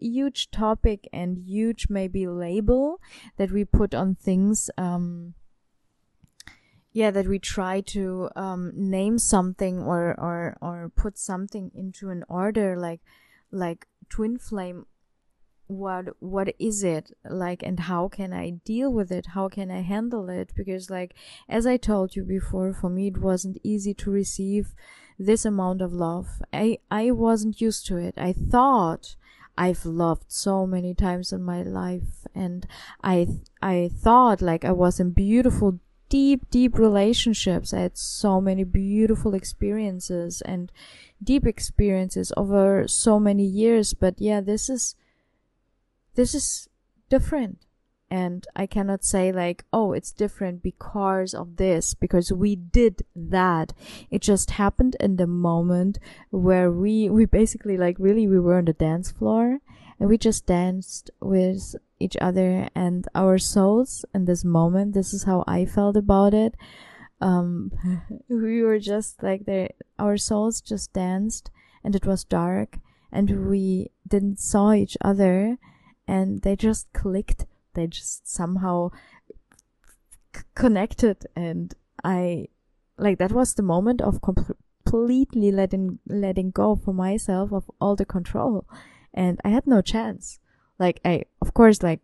huge 0.00 0.50
topic 0.50 1.08
and 1.12 1.38
huge 1.38 1.88
maybe 1.90 2.26
label 2.26 3.00
that 3.36 3.50
we 3.50 3.64
put 3.64 3.94
on 3.94 4.14
things 4.14 4.70
um 4.78 5.34
yeah 6.92 7.10
that 7.10 7.26
we 7.26 7.38
try 7.38 7.80
to 7.80 8.30
um 8.36 8.72
name 8.74 9.18
something 9.18 9.80
or 9.80 10.14
or 10.18 10.56
or 10.60 10.90
put 10.94 11.18
something 11.18 11.70
into 11.74 12.10
an 12.10 12.24
order 12.28 12.76
like 12.76 13.00
like 13.50 13.88
twin 14.08 14.38
flame 14.38 14.86
what 15.68 16.06
what 16.18 16.54
is 16.58 16.82
it? 16.82 17.12
Like 17.24 17.62
and 17.62 17.78
how 17.78 18.08
can 18.08 18.32
i 18.32 18.50
deal 18.64 18.90
with 18.92 19.12
it? 19.12 19.26
How 19.34 19.48
can 19.48 19.70
i 19.70 19.82
handle 19.82 20.28
it? 20.28 20.52
Because 20.56 20.90
like 20.90 21.14
as 21.48 21.66
i 21.66 21.76
told 21.76 22.16
you 22.16 22.24
before 22.24 22.72
for 22.72 22.90
me 22.90 23.08
it 23.08 23.18
wasn't 23.18 23.58
easy 23.62 23.94
to 23.94 24.10
receive 24.10 24.74
this 25.18 25.44
amount 25.44 25.82
of 25.82 25.92
love. 25.92 26.42
I 26.52 26.78
i 26.90 27.10
wasn't 27.10 27.60
used 27.60 27.86
to 27.86 27.96
it. 27.96 28.14
I 28.16 28.32
thought 28.32 29.16
i've 29.56 29.84
loved 29.84 30.30
so 30.30 30.66
many 30.66 30.94
times 30.94 31.32
in 31.32 31.42
my 31.42 31.62
life 31.62 32.24
and 32.32 32.64
i 33.02 33.26
i 33.60 33.90
thought 33.92 34.40
like 34.40 34.64
i 34.64 34.70
was 34.70 35.00
in 35.00 35.10
beautiful 35.10 35.80
deep 36.08 36.48
deep 36.50 36.78
relationships. 36.78 37.74
I 37.74 37.80
had 37.80 37.98
so 37.98 38.40
many 38.40 38.64
beautiful 38.64 39.34
experiences 39.34 40.40
and 40.42 40.70
deep 41.22 41.46
experiences 41.46 42.32
over 42.36 42.86
so 42.86 43.18
many 43.18 43.44
years 43.44 43.94
but 43.94 44.14
yeah 44.18 44.40
this 44.40 44.70
is 44.70 44.94
this 46.14 46.34
is 46.34 46.68
different 47.08 47.58
and 48.10 48.46
i 48.56 48.66
cannot 48.66 49.04
say 49.04 49.30
like 49.30 49.64
oh 49.72 49.92
it's 49.92 50.12
different 50.12 50.62
because 50.62 51.34
of 51.34 51.56
this 51.56 51.94
because 51.94 52.32
we 52.32 52.56
did 52.56 53.02
that. 53.14 53.72
It 54.10 54.22
just 54.22 54.52
happened 54.52 54.96
in 55.00 55.16
the 55.16 55.26
moment 55.26 55.98
where 56.30 56.70
we 56.70 57.08
we 57.08 57.24
basically 57.26 57.76
like 57.76 57.96
really 57.98 58.26
we 58.26 58.40
were 58.40 58.58
on 58.58 58.66
the 58.66 58.72
dance 58.72 59.10
floor 59.10 59.58
and 59.98 60.08
we 60.08 60.18
just 60.18 60.46
danced 60.46 61.10
with 61.20 61.74
each 61.98 62.16
other 62.20 62.68
and 62.74 63.06
our 63.14 63.38
souls 63.38 64.04
in 64.14 64.24
this 64.24 64.44
moment. 64.44 64.94
This 64.94 65.12
is 65.12 65.24
how 65.24 65.44
i 65.46 65.64
felt 65.64 65.96
about 65.96 66.34
it. 66.34 66.54
Um 67.20 67.72
we 68.28 68.62
were 68.62 68.78
just 68.78 69.22
like 69.22 69.44
there 69.44 69.70
our 69.98 70.16
souls 70.16 70.60
just 70.60 70.92
danced 70.92 71.50
and 71.84 71.94
it 71.94 72.06
was 72.06 72.24
dark 72.24 72.78
and 73.10 73.48
we 73.48 73.90
didn't 74.06 74.38
saw 74.38 74.72
each 74.72 74.96
other 75.00 75.58
and 76.06 76.42
they 76.42 76.56
just 76.56 76.92
clicked 76.92 77.46
they 77.74 77.86
just 77.86 78.28
somehow 78.28 78.90
c- 80.34 80.42
connected 80.54 81.26
and 81.36 81.74
i 82.04 82.46
like 82.98 83.18
that 83.18 83.32
was 83.32 83.54
the 83.54 83.62
moment 83.62 84.00
of 84.00 84.20
completely 84.20 85.52
letting 85.52 85.98
letting 86.06 86.50
go 86.50 86.74
for 86.76 86.92
myself 86.92 87.52
of 87.52 87.70
all 87.80 87.96
the 87.96 88.04
control. 88.04 88.66
And 89.14 89.40
i 89.44 89.48
had 89.48 89.66
no 89.66 89.80
chance. 89.80 90.38
Like 90.78 91.00
i 91.04 91.24
of 91.40 91.54
course 91.54 91.82
like 91.82 92.00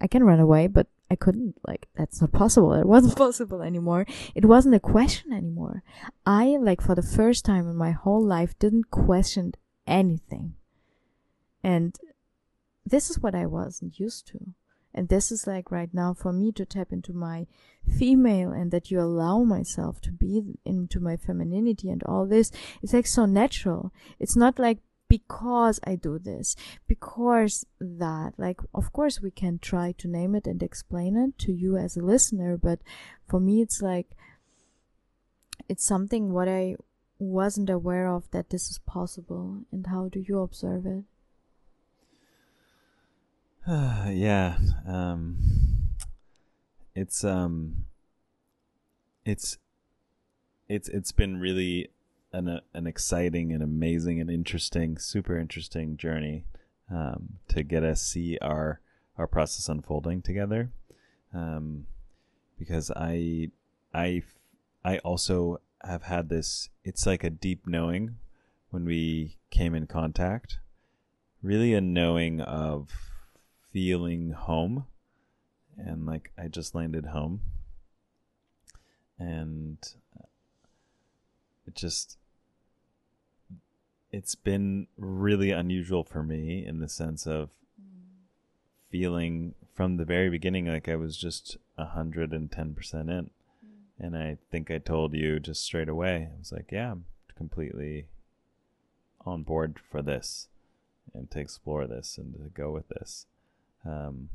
i 0.00 0.06
can 0.06 0.24
run 0.24 0.40
away 0.40 0.66
but 0.66 0.86
i 1.10 1.16
couldn't. 1.16 1.56
Like 1.66 1.88
that's 1.96 2.20
not 2.20 2.32
possible. 2.32 2.72
It 2.74 2.86
wasn't 2.86 3.16
possible 3.26 3.62
anymore. 3.62 4.06
It 4.34 4.44
wasn't 4.44 4.74
a 4.74 4.80
question 4.80 5.32
anymore. 5.32 5.82
I 6.24 6.56
like 6.60 6.80
for 6.80 6.94
the 6.94 7.02
first 7.02 7.44
time 7.44 7.68
in 7.68 7.76
my 7.76 7.90
whole 7.90 8.24
life 8.24 8.58
didn't 8.58 8.90
question 8.90 9.52
anything. 9.86 10.54
And 11.62 11.96
this 12.84 13.10
is 13.10 13.18
what 13.18 13.34
I 13.34 13.46
wasn't 13.46 13.98
used 13.98 14.28
to. 14.28 14.54
And 14.96 15.08
this 15.08 15.30
is 15.30 15.46
like 15.46 15.70
right 15.70 15.92
now 15.92 16.14
for 16.14 16.32
me 16.32 16.50
to 16.52 16.64
tap 16.64 16.90
into 16.90 17.12
my 17.12 17.46
female 17.98 18.50
and 18.50 18.70
that 18.70 18.90
you 18.90 18.98
allow 18.98 19.44
myself 19.44 20.00
to 20.00 20.10
be 20.10 20.42
into 20.64 20.98
my 20.98 21.16
femininity 21.16 21.90
and 21.90 22.02
all 22.04 22.26
this. 22.26 22.50
It's 22.82 22.94
like 22.94 23.06
so 23.06 23.26
natural. 23.26 23.92
It's 24.18 24.36
not 24.36 24.58
like 24.58 24.78
because 25.08 25.78
I 25.84 25.94
do 25.94 26.18
this, 26.18 26.56
because 26.88 27.64
that. 27.80 28.32
Like, 28.38 28.60
of 28.74 28.92
course, 28.92 29.20
we 29.20 29.30
can 29.30 29.58
try 29.58 29.92
to 29.98 30.08
name 30.08 30.34
it 30.34 30.46
and 30.46 30.62
explain 30.62 31.16
it 31.16 31.38
to 31.44 31.52
you 31.52 31.76
as 31.76 31.96
a 31.96 32.02
listener, 32.02 32.56
but 32.56 32.80
for 33.28 33.38
me, 33.38 33.62
it's 33.62 33.82
like, 33.82 34.16
it's 35.68 35.84
something 35.84 36.32
what 36.32 36.48
I 36.48 36.76
wasn't 37.18 37.70
aware 37.70 38.08
of 38.08 38.30
that 38.30 38.50
this 38.50 38.70
is 38.70 38.78
possible. 38.80 39.60
And 39.72 39.86
how 39.86 40.08
do 40.08 40.20
you 40.20 40.40
observe 40.40 40.86
it? 40.86 41.04
yeah. 44.10 44.58
Um, 44.86 45.38
it's 46.94 47.24
um, 47.24 47.86
it's 49.24 49.58
it's 50.68 50.88
it's 50.88 51.10
been 51.10 51.40
really 51.40 51.88
an 52.32 52.60
an 52.72 52.86
exciting 52.86 53.52
and 53.52 53.64
amazing 53.64 54.20
and 54.20 54.30
interesting, 54.30 54.98
super 54.98 55.36
interesting 55.36 55.96
journey 55.96 56.44
um, 56.92 57.40
to 57.48 57.64
get 57.64 57.82
us 57.82 58.00
see 58.00 58.38
our 58.40 58.80
our 59.18 59.26
process 59.26 59.68
unfolding 59.68 60.22
together. 60.22 60.70
Um, 61.34 61.86
because 62.60 62.92
I 62.94 63.50
I 63.92 64.22
I 64.84 64.98
also 64.98 65.60
have 65.82 66.04
had 66.04 66.28
this. 66.28 66.68
It's 66.84 67.04
like 67.04 67.24
a 67.24 67.30
deep 67.30 67.66
knowing 67.66 68.18
when 68.70 68.84
we 68.84 69.38
came 69.50 69.74
in 69.74 69.88
contact. 69.88 70.60
Really, 71.42 71.74
a 71.74 71.80
knowing 71.80 72.40
of 72.40 72.90
feeling 73.76 74.30
home 74.30 74.86
and 75.76 76.06
like 76.06 76.32
I 76.38 76.48
just 76.48 76.74
landed 76.74 77.04
home 77.04 77.42
and 79.18 79.76
uh, 80.18 80.24
it 81.66 81.74
just 81.74 82.16
it's 84.10 84.34
been 84.34 84.86
really 84.96 85.50
unusual 85.50 86.04
for 86.04 86.22
me 86.22 86.64
in 86.64 86.80
the 86.80 86.88
sense 86.88 87.26
of 87.26 87.50
feeling 88.90 89.54
from 89.74 89.98
the 89.98 90.06
very 90.06 90.30
beginning 90.30 90.68
like 90.68 90.88
I 90.88 90.96
was 90.96 91.14
just 91.14 91.58
110% 91.78 92.32
in. 92.32 93.08
Mm. 93.10 93.28
And 94.00 94.16
I 94.16 94.38
think 94.50 94.70
I 94.70 94.78
told 94.78 95.12
you 95.12 95.38
just 95.38 95.62
straight 95.62 95.90
away. 95.90 96.30
I 96.34 96.38
was 96.38 96.50
like, 96.50 96.70
yeah, 96.72 96.92
I'm 96.92 97.04
completely 97.36 98.06
on 99.26 99.42
board 99.42 99.78
for 99.90 100.00
this 100.00 100.48
and 101.12 101.30
to 101.32 101.40
explore 101.40 101.86
this 101.86 102.16
and 102.16 102.32
to 102.36 102.48
go 102.48 102.70
with 102.70 102.88
this. 102.88 103.26
Um, 103.86 104.28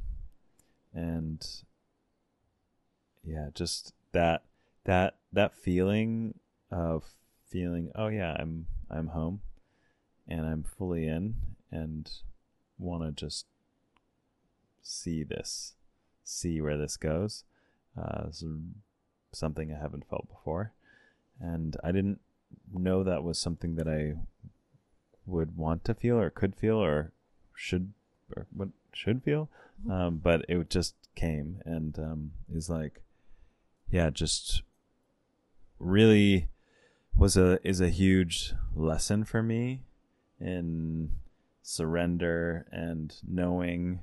and 0.93 1.45
yeah, 3.23 3.49
just 3.53 3.93
that 4.13 4.43
that 4.85 5.15
that 5.31 5.55
feeling 5.55 6.35
of 6.71 7.03
feeling, 7.47 7.91
oh 7.95 8.07
yeah, 8.07 8.35
I'm 8.39 8.67
I'm 8.89 9.07
home, 9.07 9.41
and 10.27 10.45
I'm 10.45 10.63
fully 10.63 11.07
in, 11.07 11.35
and 11.71 12.09
want 12.77 13.03
to 13.03 13.11
just 13.11 13.45
see 14.81 15.23
this, 15.23 15.73
see 16.23 16.61
where 16.61 16.77
this 16.77 16.97
goes. 16.97 17.43
Uh, 17.99 18.23
this 18.31 18.75
something 19.33 19.73
I 19.73 19.79
haven't 19.79 20.09
felt 20.09 20.29
before, 20.29 20.73
and 21.39 21.77
I 21.83 21.91
didn't 21.91 22.21
know 22.73 23.03
that 23.03 23.23
was 23.23 23.37
something 23.37 23.75
that 23.75 23.87
I 23.87 24.15
would 25.25 25.55
want 25.55 25.83
to 25.85 25.93
feel 25.93 26.17
or 26.17 26.29
could 26.29 26.55
feel 26.55 26.77
or 26.77 27.11
should 27.53 27.93
or 28.35 28.47
what 28.53 28.69
should 28.93 29.23
feel. 29.23 29.49
Mm-hmm. 29.81 29.91
Um, 29.91 30.17
but 30.17 30.45
it 30.47 30.69
just 30.69 30.95
came 31.15 31.61
and 31.65 31.97
um, 31.99 32.31
is 32.53 32.69
like, 32.69 33.01
yeah, 33.89 34.09
just 34.09 34.63
really 35.79 36.47
was 37.15 37.35
a 37.35 37.59
is 37.67 37.81
a 37.81 37.89
huge 37.89 38.53
lesson 38.75 39.25
for 39.25 39.43
me 39.43 39.81
in 40.39 41.09
surrender 41.61 42.65
and 42.71 43.15
knowing 43.27 43.99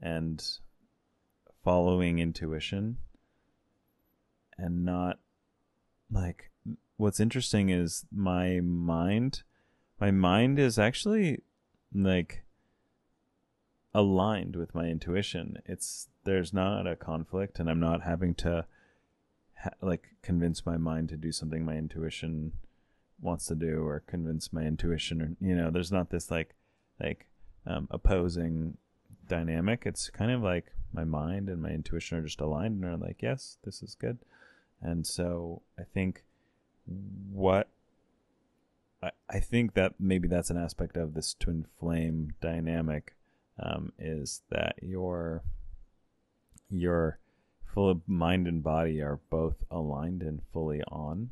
and 0.00 0.42
following 1.64 2.18
intuition 2.18 2.96
and 4.56 4.84
not 4.84 5.18
like 6.10 6.50
what's 6.96 7.20
interesting 7.20 7.68
is 7.68 8.06
my 8.14 8.60
mind 8.60 9.42
my 10.00 10.10
mind 10.10 10.58
is 10.58 10.78
actually 10.78 11.42
like 11.92 12.44
aligned 13.96 14.56
with 14.56 14.74
my 14.74 14.84
intuition. 14.88 15.56
It's 15.64 16.08
there's 16.24 16.52
not 16.52 16.86
a 16.86 16.94
conflict, 16.94 17.58
and 17.58 17.70
I'm 17.70 17.80
not 17.80 18.02
having 18.02 18.34
to 18.34 18.66
ha- 19.62 19.70
like 19.80 20.08
convince 20.20 20.66
my 20.66 20.76
mind 20.76 21.08
to 21.08 21.16
do 21.16 21.32
something 21.32 21.64
my 21.64 21.76
intuition 21.76 22.52
wants 23.22 23.46
to 23.46 23.54
do, 23.54 23.86
or 23.86 24.02
convince 24.06 24.52
my 24.52 24.64
intuition, 24.64 25.22
or 25.22 25.30
you 25.40 25.56
know, 25.56 25.70
there's 25.70 25.90
not 25.90 26.10
this 26.10 26.30
like 26.30 26.54
like 27.00 27.26
um, 27.66 27.88
opposing 27.90 28.76
dynamic. 29.26 29.84
It's 29.86 30.10
kind 30.10 30.30
of 30.30 30.42
like 30.42 30.72
my 30.92 31.04
mind 31.04 31.48
and 31.48 31.62
my 31.62 31.70
intuition 31.70 32.18
are 32.18 32.22
just 32.22 32.42
aligned 32.42 32.84
and 32.84 32.84
are 32.84 32.98
like, 32.98 33.22
yes, 33.22 33.56
this 33.64 33.82
is 33.82 33.94
good. 33.94 34.18
And 34.82 35.06
so 35.06 35.62
I 35.78 35.84
think 35.84 36.22
what 37.32 37.68
I, 39.02 39.12
I 39.30 39.40
think 39.40 39.72
that 39.72 39.94
maybe 39.98 40.28
that's 40.28 40.50
an 40.50 40.58
aspect 40.58 40.98
of 40.98 41.14
this 41.14 41.34
twin 41.40 41.64
flame 41.80 42.34
dynamic 42.42 43.15
um, 43.62 43.92
is 43.98 44.42
that 44.50 44.76
your 44.82 45.42
your 46.70 47.18
full 47.64 48.02
mind 48.06 48.46
and 48.46 48.62
body 48.62 49.00
are 49.00 49.20
both 49.30 49.62
aligned 49.70 50.22
and 50.22 50.40
fully 50.52 50.82
on 50.88 51.30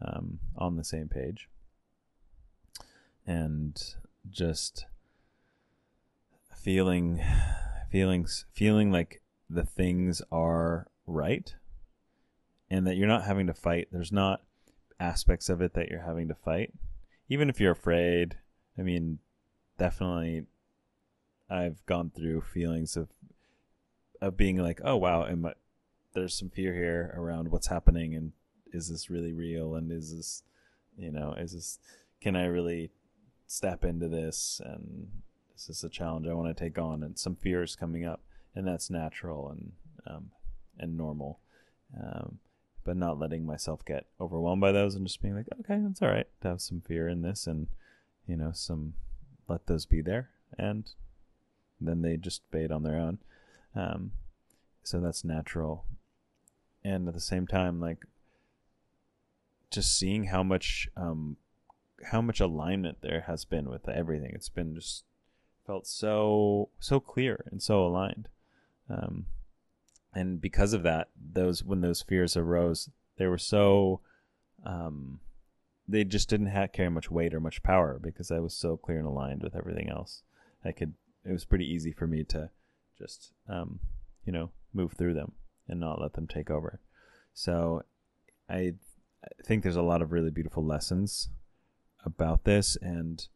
um, 0.00 0.38
on 0.56 0.76
the 0.76 0.84
same 0.84 1.08
page, 1.08 1.48
and 3.26 3.94
just 4.28 4.86
feeling 6.54 7.22
feelings 7.90 8.44
feeling 8.52 8.90
like 8.90 9.22
the 9.48 9.64
things 9.64 10.20
are 10.32 10.88
right 11.06 11.54
and 12.68 12.84
that 12.86 12.96
you're 12.96 13.06
not 13.06 13.24
having 13.24 13.46
to 13.46 13.54
fight. 13.54 13.86
There's 13.92 14.10
not 14.10 14.42
aspects 14.98 15.48
of 15.48 15.60
it 15.60 15.74
that 15.74 15.88
you're 15.88 16.02
having 16.02 16.26
to 16.26 16.34
fight. 16.34 16.72
Even 17.28 17.48
if 17.48 17.60
you're 17.60 17.72
afraid 17.72 18.36
i 18.78 18.82
mean 18.82 19.18
definitely 19.78 20.44
i've 21.50 21.84
gone 21.86 22.10
through 22.14 22.40
feelings 22.40 22.96
of 22.96 23.08
of 24.20 24.36
being 24.36 24.56
like 24.56 24.80
oh 24.84 24.96
wow 24.96 25.24
am 25.26 25.46
I, 25.46 25.52
there's 26.14 26.34
some 26.34 26.50
fear 26.50 26.74
here 26.74 27.14
around 27.16 27.50
what's 27.50 27.66
happening 27.66 28.14
and 28.14 28.32
is 28.72 28.88
this 28.88 29.10
really 29.10 29.32
real? 29.32 29.74
And 29.74 29.90
is 29.90 30.14
this 30.14 30.42
you 30.96 31.10
know 31.10 31.34
is 31.38 31.52
this 31.52 31.78
can 32.20 32.36
i 32.36 32.44
really 32.44 32.90
step 33.46 33.84
into 33.84 34.08
this? 34.08 34.60
And 34.64 35.08
this 35.54 35.68
is 35.68 35.84
a 35.84 35.88
challenge 35.88 36.26
i 36.26 36.34
want 36.34 36.54
to 36.54 36.64
take 36.64 36.78
on? 36.78 37.02
And 37.02 37.18
some 37.18 37.36
fears 37.36 37.76
coming 37.76 38.04
up 38.04 38.22
and 38.54 38.66
that's 38.66 38.90
natural 38.90 39.50
and 39.50 39.72
um, 40.06 40.30
and 40.78 40.96
normal. 40.96 41.40
Um, 42.00 42.38
but 42.84 42.96
not 42.96 43.18
letting 43.18 43.44
myself 43.44 43.84
get 43.84 44.06
overwhelmed 44.20 44.60
by 44.60 44.70
those 44.70 44.94
and 44.94 45.06
just 45.06 45.20
being 45.20 45.34
like 45.34 45.46
okay 45.58 45.80
it's 45.90 46.00
all 46.00 46.08
right 46.08 46.28
to 46.40 46.48
have 46.48 46.60
some 46.60 46.80
fear 46.80 47.08
in 47.08 47.22
this 47.22 47.48
and 47.48 47.66
you 48.28 48.36
know 48.36 48.52
some 48.52 48.94
let 49.48 49.66
those 49.66 49.86
be 49.86 50.00
there 50.00 50.30
and 50.56 50.92
then 51.80 52.02
they 52.02 52.16
just 52.16 52.42
fade 52.50 52.72
on 52.72 52.82
their 52.82 52.96
own. 52.96 53.18
Um, 53.74 54.12
so 54.82 55.00
that's 55.00 55.24
natural. 55.24 55.84
And 56.84 57.08
at 57.08 57.14
the 57.14 57.20
same 57.20 57.46
time 57.46 57.80
like 57.80 58.04
just 59.70 59.96
seeing 59.96 60.24
how 60.24 60.42
much 60.42 60.88
um 60.96 61.36
how 62.10 62.20
much 62.20 62.40
alignment 62.40 62.98
there 63.00 63.24
has 63.26 63.44
been 63.44 63.68
with 63.68 63.88
everything. 63.88 64.30
It's 64.34 64.48
been 64.48 64.74
just 64.74 65.04
felt 65.66 65.86
so 65.86 66.68
so 66.78 67.00
clear 67.00 67.44
and 67.50 67.62
so 67.62 67.84
aligned. 67.84 68.28
Um 68.88 69.26
and 70.14 70.40
because 70.40 70.72
of 70.72 70.82
that 70.84 71.08
those 71.20 71.64
when 71.64 71.80
those 71.80 72.02
fears 72.02 72.36
arose 72.36 72.88
they 73.18 73.26
were 73.26 73.38
so 73.38 74.00
um 74.64 75.20
they 75.88 76.04
just 76.04 76.28
didn't 76.28 76.46
have 76.46 76.72
carry 76.72 76.90
much 76.90 77.10
weight 77.10 77.34
or 77.34 77.40
much 77.40 77.62
power 77.62 77.98
because 78.00 78.30
I 78.30 78.40
was 78.40 78.54
so 78.54 78.76
clear 78.76 78.98
and 78.98 79.06
aligned 79.06 79.42
with 79.42 79.54
everything 79.54 79.88
else. 79.88 80.22
I 80.64 80.72
could 80.72 80.94
it 81.26 81.32
was 81.32 81.44
pretty 81.44 81.66
easy 81.66 81.92
for 81.92 82.06
me 82.06 82.24
to 82.24 82.50
just 82.98 83.32
um 83.48 83.80
you 84.24 84.32
know 84.32 84.50
move 84.72 84.92
through 84.92 85.14
them 85.14 85.32
and 85.68 85.80
not 85.80 86.00
let 86.00 86.12
them 86.12 86.26
take 86.26 86.50
over. 86.50 86.80
So 87.32 87.82
I, 88.48 88.74
think 89.44 89.62
there's 89.62 89.76
a 89.76 89.82
lot 89.82 90.02
of 90.02 90.12
really 90.12 90.30
beautiful 90.30 90.64
lessons 90.64 91.30
about 92.04 92.44
this, 92.44 92.76
and 92.80 93.26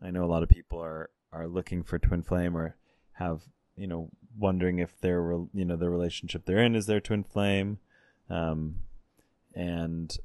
I 0.00 0.12
know 0.12 0.24
a 0.24 0.26
lot 0.30 0.44
of 0.44 0.48
people 0.48 0.80
are 0.80 1.10
are 1.32 1.48
looking 1.48 1.82
for 1.82 1.98
twin 1.98 2.22
flame 2.22 2.56
or 2.56 2.76
have 3.12 3.42
you 3.76 3.88
know 3.88 4.10
wondering 4.38 4.78
if 4.78 5.00
their 5.00 5.32
you 5.52 5.64
know 5.64 5.76
the 5.76 5.90
relationship 5.90 6.44
they're 6.44 6.62
in 6.62 6.76
is 6.76 6.86
their 6.86 7.00
twin 7.00 7.24
flame, 7.24 7.78
um, 8.28 8.76
and 9.54 10.16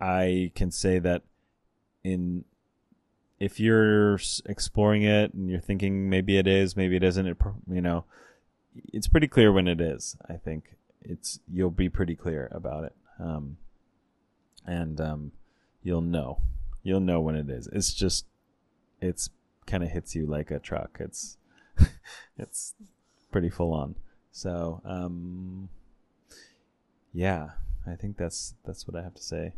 I 0.00 0.52
can 0.54 0.70
say 0.70 1.00
that 1.00 1.22
in 2.04 2.44
if 3.40 3.58
you're 3.58 4.20
exploring 4.46 5.02
it 5.02 5.32
and 5.34 5.50
you're 5.50 5.60
thinking 5.60 6.08
maybe 6.08 6.36
it 6.36 6.46
is, 6.46 6.76
maybe 6.76 6.94
it 6.96 7.02
isn't, 7.02 7.26
it 7.26 7.38
you 7.68 7.80
know, 7.80 8.04
it's 8.92 9.08
pretty 9.08 9.26
clear 9.26 9.50
when 9.50 9.66
it 9.66 9.80
is. 9.80 10.16
I 10.28 10.34
think 10.34 10.76
it's 11.00 11.40
you'll 11.50 11.70
be 11.70 11.88
pretty 11.88 12.14
clear 12.14 12.48
about 12.52 12.84
it, 12.84 12.94
um, 13.18 13.56
and 14.66 15.00
um, 15.00 15.32
you'll 15.82 16.02
know 16.02 16.40
you'll 16.82 17.00
know 17.00 17.20
when 17.20 17.36
it 17.36 17.48
is. 17.48 17.68
It's 17.68 17.92
just 17.92 18.26
it's 19.00 19.30
kind 19.66 19.82
of 19.82 19.90
hits 19.90 20.14
you 20.14 20.26
like 20.26 20.50
a 20.50 20.58
truck. 20.58 20.98
It's 21.00 21.36
it's 22.38 22.74
pretty 23.30 23.50
full 23.50 23.72
on. 23.72 23.96
So 24.32 24.80
um, 24.84 25.68
yeah, 27.12 27.50
I 27.86 27.94
think 27.94 28.16
that's 28.16 28.54
that's 28.64 28.86
what 28.86 28.96
I 28.96 29.02
have 29.02 29.14
to 29.14 29.22
say. 29.22 29.54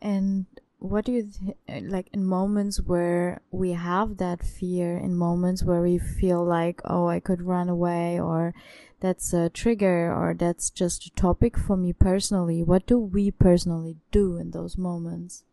And 0.00 0.46
what 0.78 1.04
do 1.04 1.12
you 1.12 1.30
th- 1.68 1.84
like 1.84 2.08
in 2.12 2.24
moments 2.24 2.80
where 2.80 3.40
we 3.50 3.72
have 3.72 4.18
that 4.18 4.44
fear 4.44 4.96
in 4.96 5.16
moments 5.16 5.62
where 5.64 5.80
we 5.80 5.98
feel 5.98 6.44
like 6.44 6.80
oh 6.84 7.08
i 7.08 7.18
could 7.18 7.42
run 7.42 7.68
away 7.68 8.20
or 8.20 8.54
that's 9.00 9.32
a 9.32 9.50
trigger 9.50 10.12
or 10.12 10.34
that's 10.34 10.70
just 10.70 11.06
a 11.06 11.10
topic 11.10 11.58
for 11.58 11.76
me 11.76 11.92
personally? 11.92 12.62
What 12.62 12.86
do 12.86 12.98
we 12.98 13.30
personally 13.30 13.96
do 14.10 14.36
in 14.36 14.50
those 14.52 14.78
moments? 14.78 15.44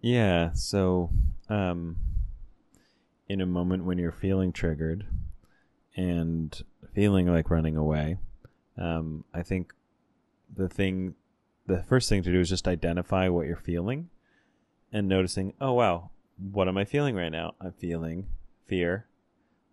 Yeah 0.00 0.52
so 0.52 1.10
um 1.48 1.96
in 3.28 3.40
a 3.40 3.46
moment 3.46 3.84
when 3.84 3.98
you're 3.98 4.12
feeling 4.12 4.52
triggered 4.52 5.06
and 5.96 6.62
feeling 6.94 7.26
like 7.26 7.50
running 7.50 7.76
away 7.76 8.16
um 8.76 9.24
i 9.34 9.42
think 9.42 9.74
the 10.54 10.68
thing 10.68 11.14
the 11.68 11.82
first 11.82 12.08
thing 12.08 12.22
to 12.22 12.32
do 12.32 12.40
is 12.40 12.48
just 12.48 12.66
identify 12.66 13.28
what 13.28 13.46
you're 13.46 13.56
feeling 13.56 14.08
and 14.90 15.06
noticing, 15.06 15.52
oh 15.60 15.74
wow, 15.74 16.10
what 16.38 16.66
am 16.66 16.78
I 16.78 16.84
feeling 16.84 17.14
right 17.14 17.30
now? 17.30 17.54
I'm 17.60 17.72
feeling 17.72 18.26
fear. 18.66 19.06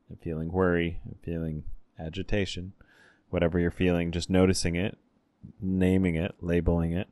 I'm 0.10 0.18
feeling 0.18 0.52
worry. 0.52 1.00
I'm 1.06 1.16
feeling 1.24 1.64
agitation. 1.98 2.74
Whatever 3.30 3.60
you're 3.60 3.72
feeling, 3.72 4.12
just 4.12 4.30
noticing 4.30 4.76
it, 4.76 4.98
naming 5.62 6.16
it, 6.16 6.36
labeling 6.42 6.92
it. 6.92 7.08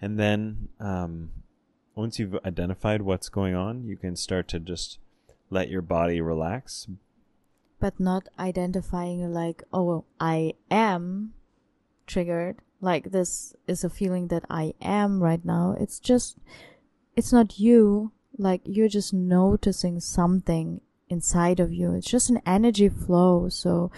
And 0.00 0.18
then 0.18 0.68
um, 0.80 1.30
once 1.94 2.18
you've 2.18 2.36
identified 2.44 3.02
what's 3.02 3.28
going 3.28 3.54
on, 3.54 3.84
you 3.84 3.96
can 3.96 4.16
start 4.16 4.48
to 4.48 4.58
just 4.58 4.98
let 5.50 5.68
your 5.68 5.82
body 5.82 6.22
relax. 6.22 6.88
But 7.78 8.00
not 8.00 8.28
identifying 8.38 9.32
like, 9.32 9.62
oh, 9.74 10.04
I 10.18 10.54
am 10.70 11.34
triggered 12.06 12.56
like 12.80 13.12
this 13.12 13.54
is 13.66 13.84
a 13.84 13.90
feeling 13.90 14.28
that 14.28 14.44
I 14.48 14.74
am 14.80 15.22
right 15.22 15.44
now. 15.44 15.76
It's 15.78 15.98
just, 15.98 16.38
it's 17.16 17.32
not 17.32 17.58
you. 17.58 18.12
Like 18.38 18.62
you're 18.64 18.88
just 18.88 19.12
noticing 19.12 20.00
something 20.00 20.80
inside 21.08 21.60
of 21.60 21.72
you. 21.72 21.92
It's 21.94 22.10
just 22.10 22.30
an 22.30 22.40
energy 22.46 22.88
flow. 22.88 23.48
So 23.48 23.90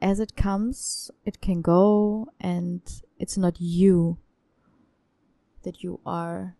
as 0.00 0.18
it 0.18 0.34
comes, 0.34 1.10
it 1.24 1.40
can 1.40 1.62
go 1.62 2.28
and 2.40 2.80
it's 3.18 3.36
not 3.36 3.60
you 3.60 4.18
that 5.62 5.84
you 5.84 6.00
are 6.04 6.56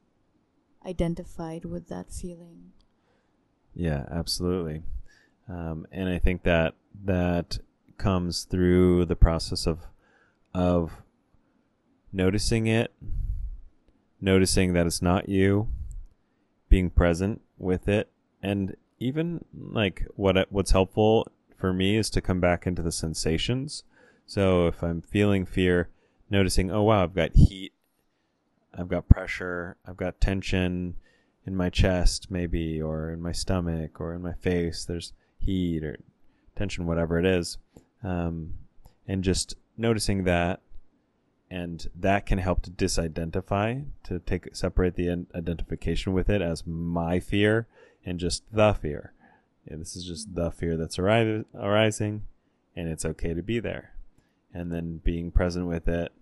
identified 0.87 1.65
with 1.65 1.89
that 1.89 2.13
feeling. 2.13 2.73
Yeah, 3.75 4.05
absolutely. 4.11 4.83
Um, 5.49 5.87
and 5.91 6.09
I 6.09 6.19
think 6.19 6.45
that 6.45 6.75
that 7.05 7.59
comes 7.99 8.45
through 8.45 9.07
the 9.07 9.17
process 9.17 9.67
of 9.67 9.81
of 10.55 11.03
noticing 12.13 12.67
it, 12.67 12.93
noticing 14.21 14.73
that 14.73 14.87
it's 14.87 15.03
not 15.03 15.29
you, 15.29 15.69
being 16.69 16.91
present 16.91 17.41
with 17.59 17.89
it, 17.89 18.11
and 18.43 18.77
even 18.99 19.45
like 19.55 20.07
what 20.15 20.47
what's 20.51 20.71
helpful 20.71 21.27
for 21.57 21.73
me 21.73 21.97
is 21.97 22.11
to 22.11 22.21
come 22.21 22.41
back 22.41 22.67
into 22.67 22.83
the 22.83 22.93
sensations. 22.93 23.85
So 24.27 24.67
if 24.67 24.83
I'm 24.83 25.03
feeling 25.03 25.45
fear, 25.45 25.89
noticing, 26.31 26.71
oh 26.71 26.83
wow, 26.83 27.03
I've 27.03 27.15
got 27.15 27.35
heat, 27.35 27.73
I've 28.77 28.89
got 28.89 29.09
pressure, 29.09 29.77
I've 29.87 29.97
got 29.97 30.21
tension 30.21 30.97
in 31.45 31.57
my 31.57 31.71
chest 31.71 32.31
maybe 32.31 32.81
or 32.81 33.11
in 33.11 33.21
my 33.21 33.33
stomach 33.33 34.01
or 34.01 34.15
in 34.15 34.23
my 34.23 34.33
face. 34.35 34.85
There's 34.85 35.13
heat 35.39 35.85
or 35.85 35.99
tension, 36.57 36.87
whatever 36.87 37.19
it 37.19 37.27
is, 37.27 37.59
um, 38.03 38.55
and 39.07 39.23
just 39.25 39.57
noticing 39.77 40.25
that 40.25 40.61
and 41.51 41.89
that 41.95 42.25
can 42.25 42.39
help 42.39 42.63
to 42.63 42.71
disidentify 42.71 43.85
to 44.05 44.19
take 44.21 44.55
separate 44.57 44.95
the 44.95 45.27
identification 45.35 46.13
with 46.13 46.31
it 46.31 46.41
as 46.41 46.67
my 46.67 47.21
fear 47.21 47.67
and 48.07 48.19
just 48.19 48.43
the 48.51 48.73
fear. 48.73 49.13
Yeah, 49.69 49.77
this 49.77 49.95
is 49.95 50.05
just 50.05 50.35
the 50.35 50.51
fear 50.51 50.77
that's 50.77 50.97
arri- 50.97 51.45
arising 51.55 52.23
and 52.75 52.89
it's 52.89 53.05
okay 53.05 53.35
to 53.35 53.43
be 53.43 53.61
there. 53.61 53.93
And 54.55 54.73
then 54.73 55.01
being 55.05 55.31
present 55.31 55.67
with 55.67 55.89
it 55.89 56.13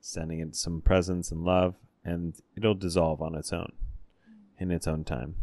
sending 0.00 0.40
it 0.40 0.54
some 0.54 0.80
presence 0.80 1.30
and 1.32 1.44
love 1.44 1.74
and 2.04 2.34
it'll 2.56 2.74
dissolve 2.74 3.20
on 3.20 3.34
its 3.34 3.52
own 3.52 3.72
in 4.58 4.70
its 4.70 4.86
own 4.86 5.04
time. 5.04 5.34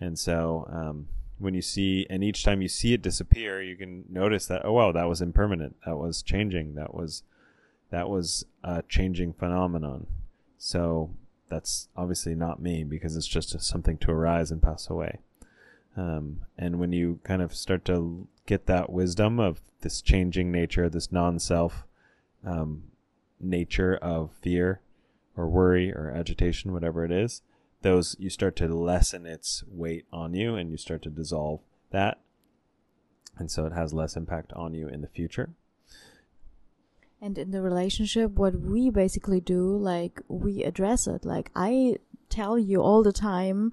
And 0.00 0.18
so 0.18 0.68
um, 0.70 1.08
when 1.42 1.54
you 1.54 1.62
see 1.62 2.06
and 2.08 2.22
each 2.22 2.44
time 2.44 2.62
you 2.62 2.68
see 2.68 2.94
it 2.94 3.02
disappear 3.02 3.60
you 3.60 3.76
can 3.76 4.04
notice 4.08 4.46
that 4.46 4.64
oh 4.64 4.72
wow 4.72 4.92
that 4.92 5.08
was 5.08 5.20
impermanent. 5.20 5.76
That 5.84 5.96
was 5.96 6.22
changing. 6.22 6.74
That 6.74 6.94
was 6.94 7.22
that 7.90 8.08
was 8.08 8.46
a 8.64 8.82
changing 8.88 9.34
phenomenon. 9.34 10.06
So 10.56 11.10
that's 11.48 11.88
obviously 11.96 12.34
not 12.34 12.62
me 12.62 12.84
because 12.84 13.16
it's 13.16 13.26
just 13.26 13.60
something 13.60 13.98
to 13.98 14.10
arise 14.10 14.50
and 14.50 14.62
pass 14.62 14.88
away. 14.88 15.18
Um, 15.96 16.40
and 16.56 16.80
when 16.80 16.92
you 16.92 17.20
kind 17.22 17.42
of 17.42 17.54
start 17.54 17.84
to 17.86 18.26
get 18.46 18.66
that 18.66 18.90
wisdom 18.90 19.38
of 19.38 19.60
this 19.82 20.00
changing 20.00 20.50
nature, 20.50 20.88
this 20.88 21.12
non-self 21.12 21.84
um, 22.46 22.84
nature 23.38 23.96
of 23.96 24.30
fear 24.40 24.80
or 25.36 25.48
worry 25.48 25.92
or 25.92 26.10
agitation, 26.10 26.72
whatever 26.72 27.04
it 27.04 27.12
is, 27.12 27.42
those 27.82 28.16
you 28.18 28.30
start 28.30 28.56
to 28.56 28.68
lessen 28.68 29.26
its 29.26 29.62
weight 29.68 30.06
on 30.12 30.34
you, 30.34 30.54
and 30.54 30.70
you 30.70 30.76
start 30.76 31.02
to 31.02 31.10
dissolve 31.10 31.60
that, 31.90 32.20
and 33.38 33.50
so 33.50 33.66
it 33.66 33.72
has 33.72 33.92
less 33.92 34.16
impact 34.16 34.52
on 34.54 34.74
you 34.74 34.88
in 34.88 35.00
the 35.00 35.08
future. 35.08 35.50
And 37.20 37.38
in 37.38 37.52
the 37.52 37.62
relationship, 37.62 38.32
what 38.32 38.60
we 38.60 38.90
basically 38.90 39.40
do, 39.40 39.76
like 39.76 40.20
we 40.26 40.64
address 40.64 41.06
it. 41.06 41.24
Like 41.24 41.52
I 41.54 41.98
tell 42.28 42.58
you 42.58 42.82
all 42.82 43.04
the 43.04 43.12
time, 43.12 43.72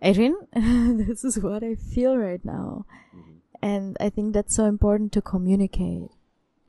Adrian, 0.00 0.36
this 0.54 1.22
is 1.22 1.38
what 1.38 1.62
I 1.62 1.74
feel 1.74 2.16
right 2.16 2.42
now. 2.42 2.86
Mm-hmm. 3.14 3.32
And 3.60 3.96
I 4.00 4.08
think 4.08 4.32
that's 4.32 4.56
so 4.56 4.64
important 4.64 5.12
to 5.12 5.20
communicate. 5.20 6.08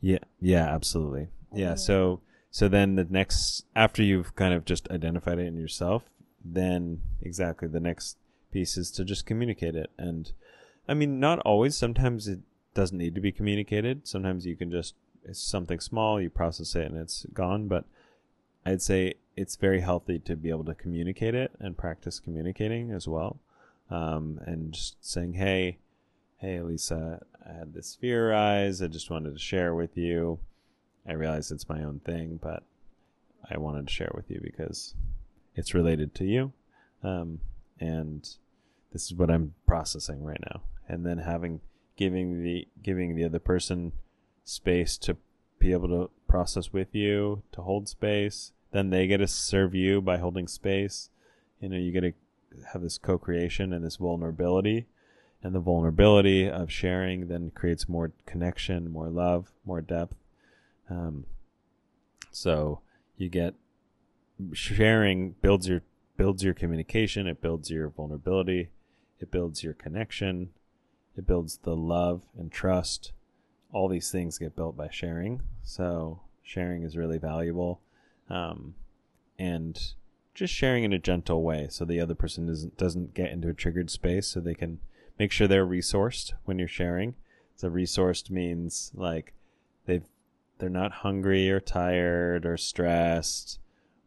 Yeah, 0.02 0.20
yeah, 0.42 0.66
absolutely. 0.68 1.30
Yeah, 1.54 1.76
so 1.76 2.20
so 2.52 2.68
then 2.68 2.96
the 2.96 3.06
next 3.06 3.64
after 3.76 4.04
you've 4.04 4.36
kind 4.36 4.54
of 4.54 4.66
just 4.66 4.90
identified 4.92 5.40
it 5.40 5.48
in 5.48 5.56
yourself, 5.56 6.04
then 6.44 7.02
exactly 7.22 7.68
the 7.68 7.80
next 7.80 8.18
piece 8.52 8.78
is 8.78 8.92
to 8.92 9.06
just 9.06 9.26
communicate 9.26 9.76
it. 9.76 9.90
And 9.98 10.32
I 10.88 10.94
mean, 10.94 11.20
not 11.20 11.40
always. 11.40 11.76
Sometimes 11.76 12.28
it 12.28 12.40
doesn't 12.74 12.98
need 12.98 13.16
to 13.16 13.22
be 13.22 13.32
communicated. 13.32 14.08
Sometimes 14.08 14.46
you 14.46 14.56
can 14.56 14.72
just 14.72 14.96
it's 15.26 15.42
something 15.42 15.80
small, 15.80 16.20
you 16.20 16.30
process 16.30 16.76
it 16.76 16.92
and 16.92 16.98
it's 16.98 17.26
gone. 17.34 17.68
But 17.68 17.86
I'd 18.66 18.82
say 18.82 19.16
it's 19.36 19.56
very 19.56 19.82
healthy 19.82 20.20
to 20.20 20.36
be 20.36 20.50
able 20.50 20.66
to 20.66 20.76
communicate 20.76 21.36
it 21.36 21.52
and 21.60 21.78
practice 21.78 22.20
communicating 22.20 22.92
as 22.92 23.08
well. 23.08 23.40
Um, 23.90 24.40
and 24.46 24.74
just 24.74 25.04
saying, 25.04 25.34
hey, 25.34 25.78
hey, 26.38 26.62
Lisa, 26.62 27.26
I 27.48 27.54
had 27.54 27.74
this 27.74 27.96
fear 28.00 28.32
arise. 28.32 28.82
I 28.82 28.88
just 28.88 29.10
wanted 29.10 29.34
to 29.34 29.40
share 29.40 29.74
with 29.74 29.98
you. 29.98 30.40
I 31.08 31.14
realize 31.14 31.52
it's 31.52 31.70
my 31.70 31.84
own 31.84 32.00
thing, 32.00 32.40
but 32.42 32.64
I 33.50 33.58
wanted 33.58 33.88
to 33.88 33.94
share 33.94 34.12
with 34.16 34.32
you 34.32 34.40
because 34.42 34.94
it's 35.56 35.74
related 35.74 36.14
to 36.16 36.26
you. 36.26 36.54
Um, 37.04 37.40
and 37.80 38.28
this 38.92 39.06
is 39.06 39.14
what 39.14 39.30
I'm 39.30 39.56
processing 39.68 40.24
right 40.24 40.42
now. 40.52 40.62
And 40.88 41.06
then 41.06 41.20
having 41.20 41.62
giving 41.96 42.44
the 42.44 42.68
giving 42.82 43.16
the 43.16 43.24
other 43.24 43.40
person 43.40 43.94
space 44.44 44.98
to 44.98 45.18
be 45.60 45.72
able 45.72 45.88
to 45.88 46.10
process 46.28 46.74
with 46.74 46.94
you, 46.94 47.44
to 47.52 47.62
hold 47.62 47.88
space. 47.88 48.52
Then 48.72 48.90
they 48.90 49.08
get 49.08 49.18
to 49.18 49.28
serve 49.28 49.76
you 49.76 50.02
by 50.02 50.18
holding 50.18 50.48
space. 50.48 51.10
You 51.60 51.70
know, 51.70 51.78
you 51.78 51.92
get 51.92 52.02
to 52.02 52.14
have 52.74 52.82
this 52.82 52.98
co-creation 52.98 53.72
and 53.72 53.86
this 53.86 53.98
vulnerability. 53.98 54.88
And 55.42 55.54
the 55.54 55.60
vulnerability 55.60 56.50
of 56.50 56.72
sharing 56.72 57.28
then 57.28 57.52
creates 57.52 57.90
more 57.90 58.12
connection, 58.26 58.92
more 58.92 59.10
love, 59.10 59.52
more 59.66 59.82
depth. 59.82 60.16
Um, 60.90 61.26
so 62.32 62.82
you 63.18 63.30
get 63.30 63.54
sharing 64.52 65.36
builds 65.42 65.68
your 65.68 65.82
builds 66.18 66.44
your 66.44 66.54
communication, 66.54 67.28
it 67.28 67.42
builds 67.42 67.70
your 67.70 67.90
vulnerability, 67.90 68.70
it 69.20 69.32
builds 69.32 69.64
your 69.64 69.74
connection, 69.74 70.50
it 71.18 71.26
builds 71.26 71.58
the 71.58 71.76
love 71.76 72.24
and 72.38 72.52
trust. 72.52 73.14
All 73.72 73.88
these 73.88 74.12
things 74.12 74.38
get 74.38 74.56
built 74.56 74.78
by 74.78 74.90
sharing. 74.92 75.42
So 75.64 76.22
sharing 76.44 76.84
is 76.84 76.96
really 76.96 77.18
valuable. 77.18 77.82
Um, 78.30 78.76
and 79.40 79.80
just 80.36 80.54
sharing 80.54 80.84
in 80.84 80.94
a 80.94 81.00
gentle 81.00 81.44
way 81.44 81.68
so 81.70 81.86
the 81.86 82.00
other 82.00 82.16
person 82.16 82.48
doesn't 82.48 82.78
doesn't 82.78 83.14
get 83.14 83.32
into 83.32 83.50
a 83.50 83.54
triggered 83.54 83.90
space 83.90 84.28
so 84.28 84.40
they 84.40 84.56
can 84.56 84.80
make 85.20 85.32
sure 85.32 85.48
they're 85.48 85.66
resourced 85.66 86.34
when 86.46 86.60
you're 86.60 86.68
sharing. 86.68 87.16
So 87.56 87.70
resourced 87.70 88.30
means 88.30 88.92
like 88.96 89.34
they've 89.86 90.06
they're 90.58 90.70
not 90.70 90.92
hungry 90.92 91.50
or 91.52 91.60
tired 91.60 92.46
or 92.46 92.58
stressed 92.58 93.60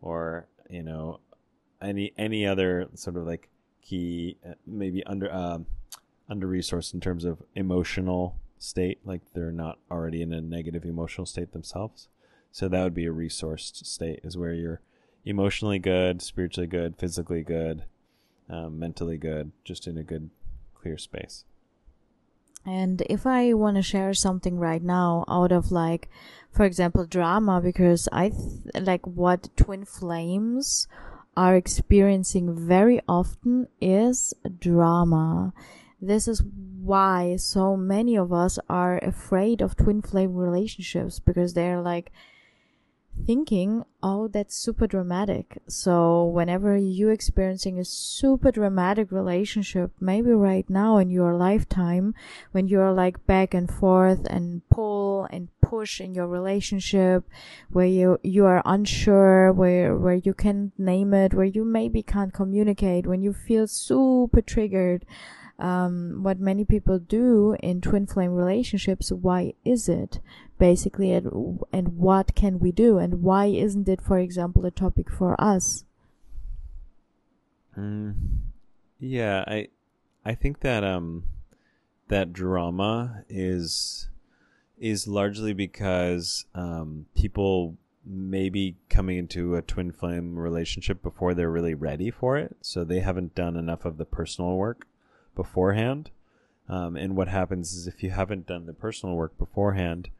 or 0.06 0.46
you 0.70 0.82
know 0.82 1.20
any 1.82 2.12
any 2.16 2.46
other 2.46 2.88
sort 2.94 3.16
of 3.16 3.26
like 3.26 3.48
key 3.82 4.36
uh, 4.48 4.54
maybe 4.66 5.04
under 5.04 5.32
um, 5.32 5.66
under 6.28 6.46
resourced 6.46 6.94
in 6.94 7.00
terms 7.00 7.24
of 7.24 7.42
emotional 7.54 8.36
state 8.58 8.98
like 9.04 9.20
they're 9.34 9.52
not 9.52 9.78
already 9.90 10.22
in 10.22 10.32
a 10.32 10.40
negative 10.40 10.84
emotional 10.84 11.26
state 11.26 11.52
themselves. 11.52 12.08
So 12.52 12.68
that 12.68 12.82
would 12.82 12.94
be 12.94 13.06
a 13.06 13.12
resourced 13.12 13.84
state 13.84 14.20
is 14.22 14.36
where 14.36 14.54
you're 14.54 14.80
emotionally 15.24 15.80
good 15.80 16.22
spiritually 16.22 16.68
good 16.68 16.96
physically 16.96 17.42
good 17.42 17.84
um, 18.48 18.78
mentally 18.78 19.18
good 19.18 19.50
just 19.64 19.88
in 19.88 19.98
a 19.98 20.04
good 20.04 20.30
clear 20.74 20.96
space 20.96 21.44
and 22.66 23.02
if 23.08 23.26
I 23.26 23.52
want 23.54 23.76
to 23.76 23.82
share 23.82 24.12
something 24.12 24.58
right 24.58 24.82
now 24.82 25.24
out 25.28 25.52
of 25.52 25.70
like, 25.70 26.08
for 26.50 26.64
example, 26.64 27.06
drama, 27.06 27.60
because 27.60 28.08
I 28.10 28.30
th- 28.30 28.84
like 28.84 29.06
what 29.06 29.50
twin 29.56 29.84
flames 29.84 30.88
are 31.36 31.54
experiencing 31.54 32.54
very 32.56 33.00
often 33.08 33.68
is 33.80 34.34
drama. 34.58 35.52
This 36.00 36.26
is 36.26 36.42
why 36.42 37.36
so 37.36 37.76
many 37.76 38.16
of 38.16 38.32
us 38.32 38.58
are 38.68 38.98
afraid 38.98 39.60
of 39.60 39.76
twin 39.76 40.02
flame 40.02 40.34
relationships 40.34 41.20
because 41.20 41.54
they're 41.54 41.80
like, 41.80 42.10
thinking, 43.24 43.84
oh, 44.02 44.28
that's 44.28 44.56
super 44.56 44.86
dramatic. 44.86 45.58
So 45.68 46.24
whenever 46.24 46.76
you're 46.76 47.12
experiencing 47.12 47.78
a 47.78 47.84
super 47.84 48.50
dramatic 48.50 49.10
relationship, 49.10 49.92
maybe 50.00 50.30
right 50.30 50.68
now 50.68 50.98
in 50.98 51.10
your 51.10 51.34
lifetime, 51.34 52.14
when 52.52 52.68
you're 52.68 52.92
like 52.92 53.26
back 53.26 53.54
and 53.54 53.70
forth 53.70 54.26
and 54.28 54.62
pull 54.68 55.26
and 55.30 55.48
push 55.60 56.00
in 56.00 56.14
your 56.14 56.28
relationship, 56.28 57.24
where 57.70 57.86
you, 57.86 58.18
you 58.22 58.44
are 58.46 58.62
unsure, 58.64 59.52
where, 59.52 59.96
where 59.96 60.14
you 60.14 60.34
can't 60.34 60.72
name 60.78 61.12
it, 61.12 61.34
where 61.34 61.44
you 61.46 61.64
maybe 61.64 62.02
can't 62.02 62.32
communicate, 62.32 63.06
when 63.06 63.22
you 63.22 63.32
feel 63.32 63.66
super 63.66 64.40
triggered, 64.40 65.04
um, 65.58 66.22
what 66.22 66.38
many 66.38 66.64
people 66.64 66.98
do 66.98 67.56
in 67.62 67.80
twin 67.80 68.06
flame 68.06 68.32
relationships, 68.32 69.10
why 69.10 69.54
is 69.64 69.88
it? 69.88 70.20
basically 70.58 71.12
and, 71.12 71.60
and 71.72 71.98
what 71.98 72.34
can 72.34 72.58
we 72.58 72.72
do? 72.72 72.98
And 72.98 73.22
why 73.22 73.46
isn't 73.46 73.88
it 73.88 74.00
for 74.00 74.18
example 74.18 74.64
a 74.64 74.70
topic 74.70 75.10
for 75.10 75.38
us? 75.40 75.84
Mm, 77.76 78.14
yeah 78.98 79.44
i 79.46 79.68
i 80.24 80.34
think 80.34 80.60
that 80.60 80.82
um 80.82 81.24
that 82.08 82.32
drama 82.32 83.22
is 83.28 84.08
is 84.78 85.06
largely 85.06 85.52
because 85.52 86.46
um 86.54 87.04
people 87.14 87.76
maybe 88.06 88.76
coming 88.88 89.18
into 89.18 89.56
a 89.56 89.60
twin 89.60 89.92
flame 89.92 90.38
relationship 90.38 91.02
before 91.02 91.34
they're 91.34 91.50
really 91.50 91.74
ready 91.74 92.10
for 92.10 92.38
it 92.38 92.56
so 92.62 92.82
they 92.82 93.00
haven't 93.00 93.34
done 93.34 93.56
enough 93.56 93.84
of 93.84 93.98
the 93.98 94.06
personal 94.06 94.56
work 94.56 94.86
beforehand 95.36 96.10
um, 96.68 96.96
and 96.96 97.14
what 97.14 97.28
happens 97.28 97.72
is 97.74 97.86
if 97.86 98.02
you 98.02 98.10
haven't 98.10 98.48
done 98.48 98.66
the 98.66 98.72
personal 98.72 99.14
work 99.14 99.38
beforehand 99.38 100.10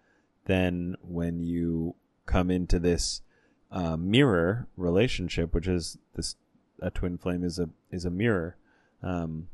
then 0.47 0.97
when 1.03 1.43
you 1.43 1.97
come 2.25 2.51
into 2.51 2.79
this 2.79 3.23
uh, 3.71 3.97
mirror 3.97 4.67
relationship, 4.77 5.55
which 5.55 5.69
is 5.69 5.99
this 6.15 6.37
a 6.81 6.91
twin 6.91 7.19
flame 7.19 7.43
is 7.43 7.59
a 7.59 7.69
is 7.91 8.05
a 8.05 8.11
mirror. 8.11 8.57
Um, 9.03 9.49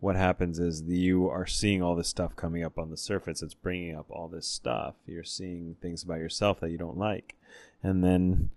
what 0.00 0.16
happens 0.16 0.58
is 0.58 0.84
the, 0.84 0.96
you 0.96 1.28
are 1.28 1.46
seeing 1.46 1.80
all 1.80 1.94
this 1.94 2.08
stuff 2.08 2.34
coming 2.34 2.64
up 2.64 2.76
on 2.76 2.90
the 2.90 2.96
surface. 2.96 3.40
It's 3.40 3.54
bringing 3.54 3.94
up 3.96 4.06
all 4.10 4.26
this 4.26 4.46
stuff. 4.46 4.94
You're 5.06 5.22
seeing 5.22 5.76
things 5.80 6.02
about 6.02 6.18
yourself 6.18 6.58
that 6.60 6.70
you 6.70 6.78
don't 6.78 6.98
like, 6.98 7.36
and 7.82 8.02
then 8.02 8.50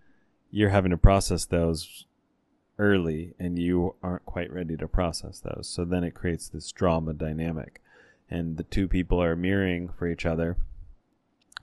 you're 0.52 0.70
having 0.70 0.92
to 0.92 0.98
process 0.98 1.46
those 1.46 2.06
early, 2.78 3.34
and 3.40 3.58
you 3.58 3.96
aren't 4.04 4.26
quite 4.26 4.52
ready 4.52 4.76
to 4.78 4.88
process 4.88 5.40
those. 5.40 5.68
So 5.68 5.86
then 5.86 6.04
it 6.04 6.16
creates 6.16 6.48
this 6.48 6.72
drama 6.72 7.14
dynamic, 7.14 7.82
and 8.30 8.58
the 8.58 8.64
two 8.64 8.88
people 8.88 9.22
are 9.22 9.36
mirroring 9.36 9.90
for 9.90 10.08
each 10.08 10.26
other 10.26 10.58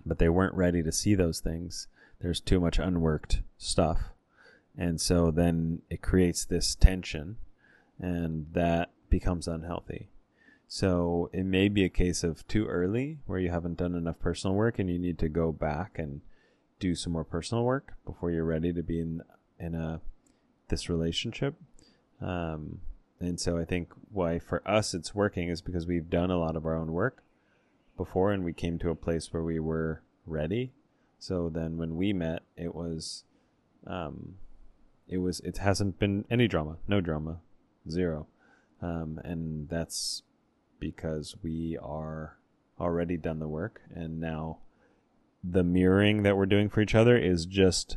but 0.04 0.18
they 0.18 0.28
weren't 0.28 0.54
ready 0.54 0.82
to 0.82 0.92
see 0.92 1.14
those 1.14 1.40
things. 1.40 1.88
There's 2.20 2.40
too 2.40 2.60
much 2.60 2.78
unworked 2.78 3.42
stuff. 3.58 4.12
And 4.76 5.00
so 5.00 5.30
then 5.30 5.82
it 5.90 6.02
creates 6.02 6.44
this 6.44 6.74
tension, 6.74 7.36
and 7.98 8.46
that 8.52 8.90
becomes 9.10 9.46
unhealthy. 9.46 10.08
So 10.66 11.28
it 11.32 11.44
may 11.44 11.68
be 11.68 11.84
a 11.84 11.90
case 11.90 12.24
of 12.24 12.46
too 12.48 12.66
early 12.66 13.18
where 13.26 13.38
you 13.38 13.50
haven't 13.50 13.76
done 13.76 13.94
enough 13.94 14.18
personal 14.18 14.56
work 14.56 14.78
and 14.78 14.88
you 14.88 14.98
need 14.98 15.18
to 15.18 15.28
go 15.28 15.52
back 15.52 15.98
and 15.98 16.22
do 16.80 16.94
some 16.94 17.12
more 17.12 17.24
personal 17.24 17.64
work 17.64 17.92
before 18.06 18.30
you're 18.30 18.44
ready 18.44 18.72
to 18.72 18.82
be 18.82 18.98
in 18.98 19.22
in 19.60 19.74
a 19.74 20.00
this 20.72 20.88
relationship. 20.88 21.54
Um, 22.20 22.80
and 23.20 23.38
so 23.38 23.58
I 23.58 23.64
think 23.64 23.92
why 24.10 24.38
for 24.38 24.66
us 24.66 24.94
it's 24.94 25.14
working 25.14 25.48
is 25.50 25.60
because 25.60 25.86
we've 25.86 26.08
done 26.08 26.30
a 26.30 26.38
lot 26.38 26.56
of 26.56 26.64
our 26.64 26.74
own 26.74 26.92
work 26.92 27.22
before 27.96 28.32
and 28.32 28.42
we 28.42 28.54
came 28.54 28.78
to 28.78 28.90
a 28.90 28.94
place 28.94 29.32
where 29.32 29.42
we 29.42 29.60
were 29.60 30.02
ready. 30.26 30.72
So 31.18 31.50
then 31.50 31.76
when 31.76 31.96
we 31.96 32.12
met, 32.12 32.42
it 32.56 32.74
was, 32.74 33.24
um, 33.86 34.36
it 35.06 35.18
was, 35.18 35.40
it 35.40 35.58
hasn't 35.58 35.98
been 35.98 36.24
any 36.30 36.48
drama, 36.48 36.78
no 36.88 37.02
drama, 37.02 37.40
zero. 37.88 38.26
um, 38.82 39.20
and 39.24 39.68
that's 39.68 40.22
because 40.80 41.36
we 41.42 41.78
are 41.80 42.36
already 42.78 43.16
done 43.16 43.38
the 43.38 43.48
work, 43.48 43.80
and 43.94 44.20
now 44.20 44.58
the 45.44 45.62
mirroring 45.62 46.24
that 46.24 46.36
we're 46.36 46.46
doing 46.46 46.68
for 46.68 46.80
each 46.80 46.94
other 46.94 47.16
is 47.16 47.46
just 47.46 47.96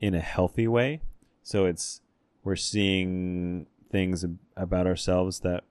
in 0.00 0.14
a 0.14 0.20
healthy 0.20 0.66
way. 0.66 1.02
So 1.42 1.66
it's 1.66 2.00
we're 2.44 2.56
seeing 2.56 3.66
things 3.90 4.24
about 4.56 4.86
ourselves 4.86 5.40
that 5.40 5.64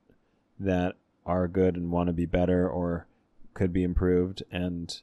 that 0.60 0.96
are 1.26 1.48
good 1.48 1.76
and 1.76 1.92
want 1.92 2.08
to 2.08 2.14
be 2.14 2.26
better 2.26 2.68
or 2.68 3.08
could 3.54 3.72
be 3.72 3.84
improved 3.84 4.44
and 4.52 5.02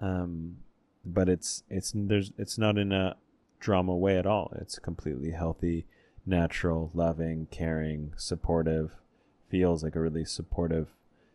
um 0.00 0.56
but 1.04 1.28
it's 1.28 1.62
it's 1.68 1.92
there's 1.94 2.32
it's 2.36 2.58
not 2.58 2.78
in 2.78 2.92
a 2.92 3.16
drama 3.62 3.96
way 3.96 4.18
at 4.18 4.26
all. 4.26 4.52
It's 4.60 4.78
completely 4.78 5.30
healthy 5.30 5.86
natural 6.24 6.90
loving 6.94 7.46
caring 7.50 8.12
supportive 8.16 8.92
feels 9.48 9.82
like 9.82 9.96
a 9.96 10.00
really 10.00 10.24
supportive 10.24 10.88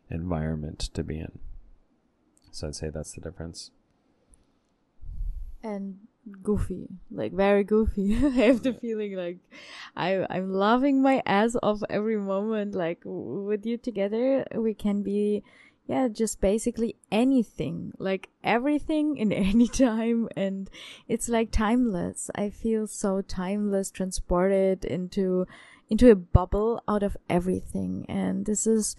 environment 0.10 0.80
to 0.80 1.04
be 1.04 1.20
in. 1.20 1.40
So 2.52 2.68
i'd 2.68 2.76
say 2.76 2.90
that's 2.90 3.14
the 3.14 3.22
difference 3.22 3.72
and 5.68 5.98
goofy, 6.44 6.88
like 7.12 7.34
very 7.34 7.64
goofy. 7.64 8.16
I 8.26 8.48
have 8.48 8.64
the 8.64 8.74
feeling 8.74 9.16
like 9.16 9.38
I 9.96 10.26
I'm 10.30 10.52
loving 10.54 11.02
my 11.02 11.22
ass 11.26 11.56
off 11.62 11.82
every 11.90 12.18
moment. 12.18 12.76
Like 12.76 13.02
with 13.04 13.66
you 13.66 13.78
together, 13.78 14.46
we 14.56 14.74
can 14.74 15.04
be, 15.04 15.44
yeah, 15.88 16.08
just 16.08 16.42
basically 16.42 16.96
anything, 17.12 17.94
like 17.98 18.30
everything 18.44 19.18
in 19.18 19.32
any 19.52 19.68
time, 19.68 20.30
and 20.36 20.70
it's 21.08 21.30
like 21.30 21.52
timeless. 21.52 22.30
I 22.36 22.50
feel 22.50 22.88
so 22.88 23.22
timeless, 23.22 23.92
transported 23.92 24.86
into 24.86 25.48
into 25.90 26.12
a 26.12 26.16
bubble 26.16 26.84
out 26.88 27.04
of 27.04 27.16
everything, 27.30 28.06
and 28.10 28.46
this 28.46 28.68
is 28.68 28.96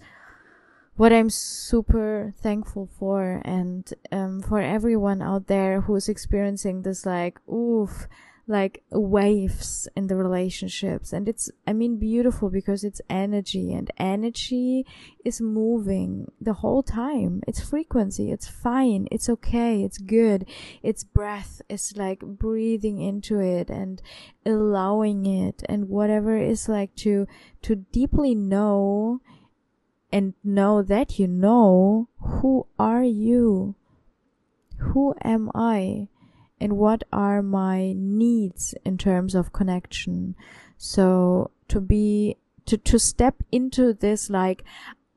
what 0.99 1.13
I'm 1.13 1.29
super 1.29 2.33
thankful 2.41 2.89
for 2.99 3.41
and 3.45 3.89
um, 4.11 4.41
for 4.41 4.59
everyone 4.59 5.21
out 5.21 5.47
there 5.47 5.79
who's 5.79 6.09
experiencing 6.09 6.81
this 6.81 7.05
like 7.05 7.39
oof 7.47 8.09
like 8.47 8.83
waves 8.89 9.87
in 9.95 10.07
the 10.07 10.17
relationships. 10.17 11.13
And 11.13 11.29
it's 11.29 11.49
i 11.65 11.71
mean 11.71 11.99
beautiful 11.99 12.49
because 12.49 12.83
it's 12.83 12.99
energy 13.09 13.71
and 13.71 13.89
energy 13.97 14.85
is 15.23 15.39
moving 15.39 16.33
the 16.41 16.55
whole 16.55 16.83
time. 16.83 17.43
It's 17.47 17.61
frequency. 17.61 18.29
It's 18.29 18.49
fine. 18.49 19.07
It's 19.09 19.29
okay. 19.29 19.83
It's 19.83 19.99
good. 19.99 20.49
It's 20.83 21.05
breath. 21.05 21.61
It's 21.69 21.95
like 21.95 22.19
breathing 22.19 22.99
into 22.99 23.39
it 23.39 23.69
and 23.69 24.01
allowing 24.45 25.25
it 25.25 25.63
and 25.69 25.87
whatever 25.87 26.35
is 26.37 26.67
like 26.67 26.93
to 26.95 27.25
to 27.61 27.75
deeply 27.75 28.35
know 28.35 29.21
and 30.11 30.33
know 30.43 30.81
that 30.81 31.19
you 31.19 31.27
know 31.27 32.07
who 32.19 32.67
are 32.77 33.03
you? 33.03 33.75
Who 34.77 35.15
am 35.23 35.51
I? 35.53 36.07
And 36.59 36.77
what 36.77 37.03
are 37.13 37.41
my 37.41 37.93
needs 37.95 38.75
in 38.83 38.97
terms 38.97 39.35
of 39.35 39.53
connection? 39.53 40.35
So 40.77 41.51
to 41.69 41.79
be, 41.79 42.37
to, 42.65 42.77
to 42.77 42.99
step 42.99 43.43
into 43.51 43.93
this 43.93 44.29
like, 44.29 44.63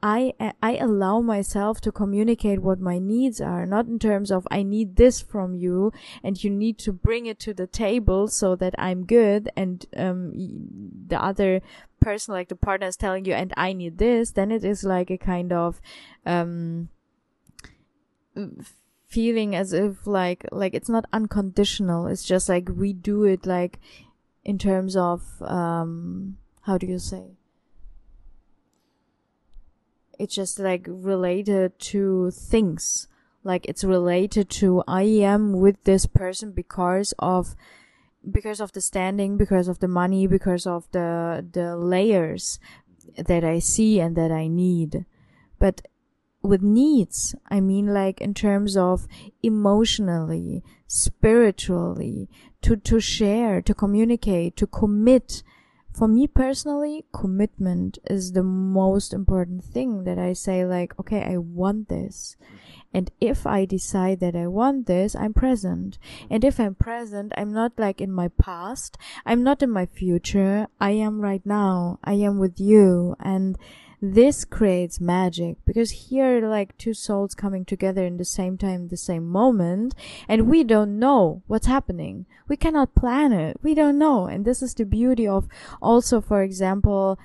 I, 0.05 0.35
I 0.61 0.77
allow 0.79 1.21
myself 1.21 1.81
to 1.83 1.93
communicate 1.93 2.61
what 2.61 2.81
my 2.81 2.99
needs 2.99 3.41
are, 3.41 3.65
not 3.65 3.87
in 3.87 4.01
terms 4.01 4.33
of 4.33 4.49
I 4.51 4.65
need 4.65 4.97
this 4.97 5.21
from 5.21 5.55
you 5.55 5.93
and 6.25 6.43
you 6.43 6.51
need 6.51 6.79
to 6.79 6.93
bring 6.93 7.27
it 7.27 7.39
to 7.41 7.55
the 7.55 7.69
table 7.69 8.27
so 8.27 8.57
that 8.57 8.75
I'm 8.79 9.05
good 9.05 9.51
and 9.57 9.87
um, 9.97 10.33
the 11.07 11.23
other 11.23 11.63
person, 12.03 12.35
like 12.35 12.49
the 12.49 12.57
partner 12.57 12.87
is 12.87 12.97
telling 12.97 13.25
you, 13.25 13.35
and 13.35 13.53
I 13.57 13.73
need 13.73 13.99
this, 13.99 14.33
then 14.33 14.51
it 14.51 14.65
is 14.65 14.85
like 14.85 15.11
a 15.11 15.19
kind 15.19 15.53
of 15.53 15.81
um, 16.27 16.89
feeling 19.07 19.55
as 19.55 19.73
if 19.73 20.07
like 20.07 20.47
like 20.51 20.75
it's 20.75 20.89
not 20.89 21.07
unconditional. 21.13 22.07
It's 22.07 22.25
just 22.25 22.49
like 22.49 22.69
we 22.69 22.93
do 22.93 23.25
it 23.25 23.47
like 23.47 23.79
in 24.45 24.59
terms 24.59 24.97
of 24.97 25.23
um, 25.43 26.39
how 26.63 26.79
do 26.79 26.87
you 26.87 26.99
say? 26.99 27.37
it's 30.23 30.37
just 30.37 30.61
like 30.61 30.87
related 30.89 31.77
to 31.81 32.31
things. 32.31 33.09
Like 33.43 33.67
it's 33.67 33.83
related 33.83 34.49
to 34.51 34.85
I 34.87 35.03
am 35.03 35.53
with 35.55 35.83
this 35.83 36.07
person 36.07 36.53
because 36.53 37.13
of 37.19 37.57
because 38.31 38.61
of 38.61 38.73
the 38.73 38.81
standing, 38.81 39.37
because 39.37 39.69
of 39.69 39.81
the 39.81 39.89
money, 39.89 40.27
because 40.27 40.67
of 40.67 40.91
the 40.93 41.45
the 41.53 41.77
layers 41.77 42.59
that 43.17 43.45
I 43.45 43.59
see 43.59 44.01
and 44.01 44.17
that 44.17 44.31
I 44.31 44.49
need. 44.49 45.05
But 45.59 45.83
with 46.43 46.63
needs, 46.63 47.35
I 47.49 47.61
mean 47.61 47.95
like 47.95 48.21
in 48.21 48.35
terms 48.35 48.77
of 48.77 49.07
emotionally, 49.43 50.63
spiritually, 50.87 52.29
to, 52.63 52.77
to 52.77 53.01
share, 53.01 53.61
to 53.63 53.75
communicate, 53.75 54.57
to 54.57 54.67
commit, 54.67 55.43
for 55.93 56.09
me 56.09 56.27
personally, 56.27 57.05
commitment 57.13 57.99
is 58.09 58.33
the 58.33 58.43
most 58.43 59.13
important 59.13 59.65
thing 59.65 60.05
that 60.05 60.19
I 60.19 60.33
say, 60.33 60.65
like, 60.65 60.99
okay, 60.99 61.23
I 61.23 61.37
want 61.37 61.89
this. 61.89 62.37
And 62.95 63.11
if 63.21 63.47
I 63.47 63.65
decide 63.65 64.21
that 64.21 64.37
I 64.37 64.47
want 64.47 64.87
this, 64.87 65.15
I'm 65.15 65.35
present. 65.35 65.99
And 66.31 66.45
if 66.45 66.61
I'm 66.61 66.75
present, 66.75 67.33
I'm 67.37 67.53
not 67.53 67.73
like 67.79 68.01
in 68.01 68.13
my 68.13 68.29
past. 68.29 68.99
I'm 69.25 69.43
not 69.43 69.63
in 69.63 69.71
my 69.71 69.87
future. 69.87 70.67
I 70.81 70.91
am 70.91 71.21
right 71.21 71.45
now. 71.45 71.99
I 72.05 72.15
am 72.15 72.39
with 72.39 72.61
you. 72.61 73.17
And 73.21 73.57
this 74.05 74.45
creates 74.45 75.01
magic 75.01 75.57
because 75.65 76.09
here 76.11 76.45
like 76.45 76.77
two 76.77 76.93
souls 76.93 77.37
coming 77.37 77.65
together 77.65 78.05
in 78.05 78.17
the 78.17 78.25
same 78.25 78.59
time 78.59 78.89
the 78.89 78.97
same 78.97 79.25
moment 79.25 79.95
and 80.27 80.49
we 80.49 80.65
don't 80.65 80.99
know 80.99 81.41
what's 81.47 81.69
happening 81.69 82.27
we 82.49 82.57
cannot 82.57 82.97
plan 82.97 83.33
it 83.33 83.57
we 83.63 83.77
don't 83.77 83.97
know 83.97 84.27
and 84.27 84.45
this 84.45 84.61
is 84.61 84.75
the 84.75 84.85
beauty 84.85 85.25
of 85.25 85.47
also 85.81 86.21
for 86.21 86.43
example 86.43 87.17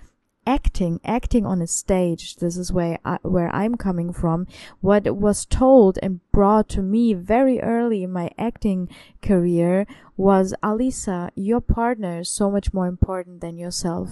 acting 0.48 1.00
acting 1.04 1.46
on 1.46 1.62
a 1.62 1.68
stage. 1.68 2.38
This 2.38 2.56
is 2.58 2.72
where 2.72 2.98
I, 3.04 3.18
where 3.22 3.54
I'm 3.54 3.76
coming 3.76 4.14
from. 4.14 4.48
What 4.80 5.18
was 5.18 5.46
told 5.46 6.00
and 6.02 6.22
brought 6.32 6.70
to 6.70 6.82
me 6.82 7.14
very 7.14 7.60
early 7.60 8.02
in 8.02 8.12
my 8.12 8.32
acting 8.38 8.90
career 9.22 9.86
was 10.16 10.56
Alica 10.64 11.30
your 11.36 11.62
partner 11.62 12.22
is 12.22 12.30
so 12.30 12.50
much 12.50 12.74
more 12.74 12.88
important 12.88 13.42
than 13.42 13.58
yourself. 13.58 14.10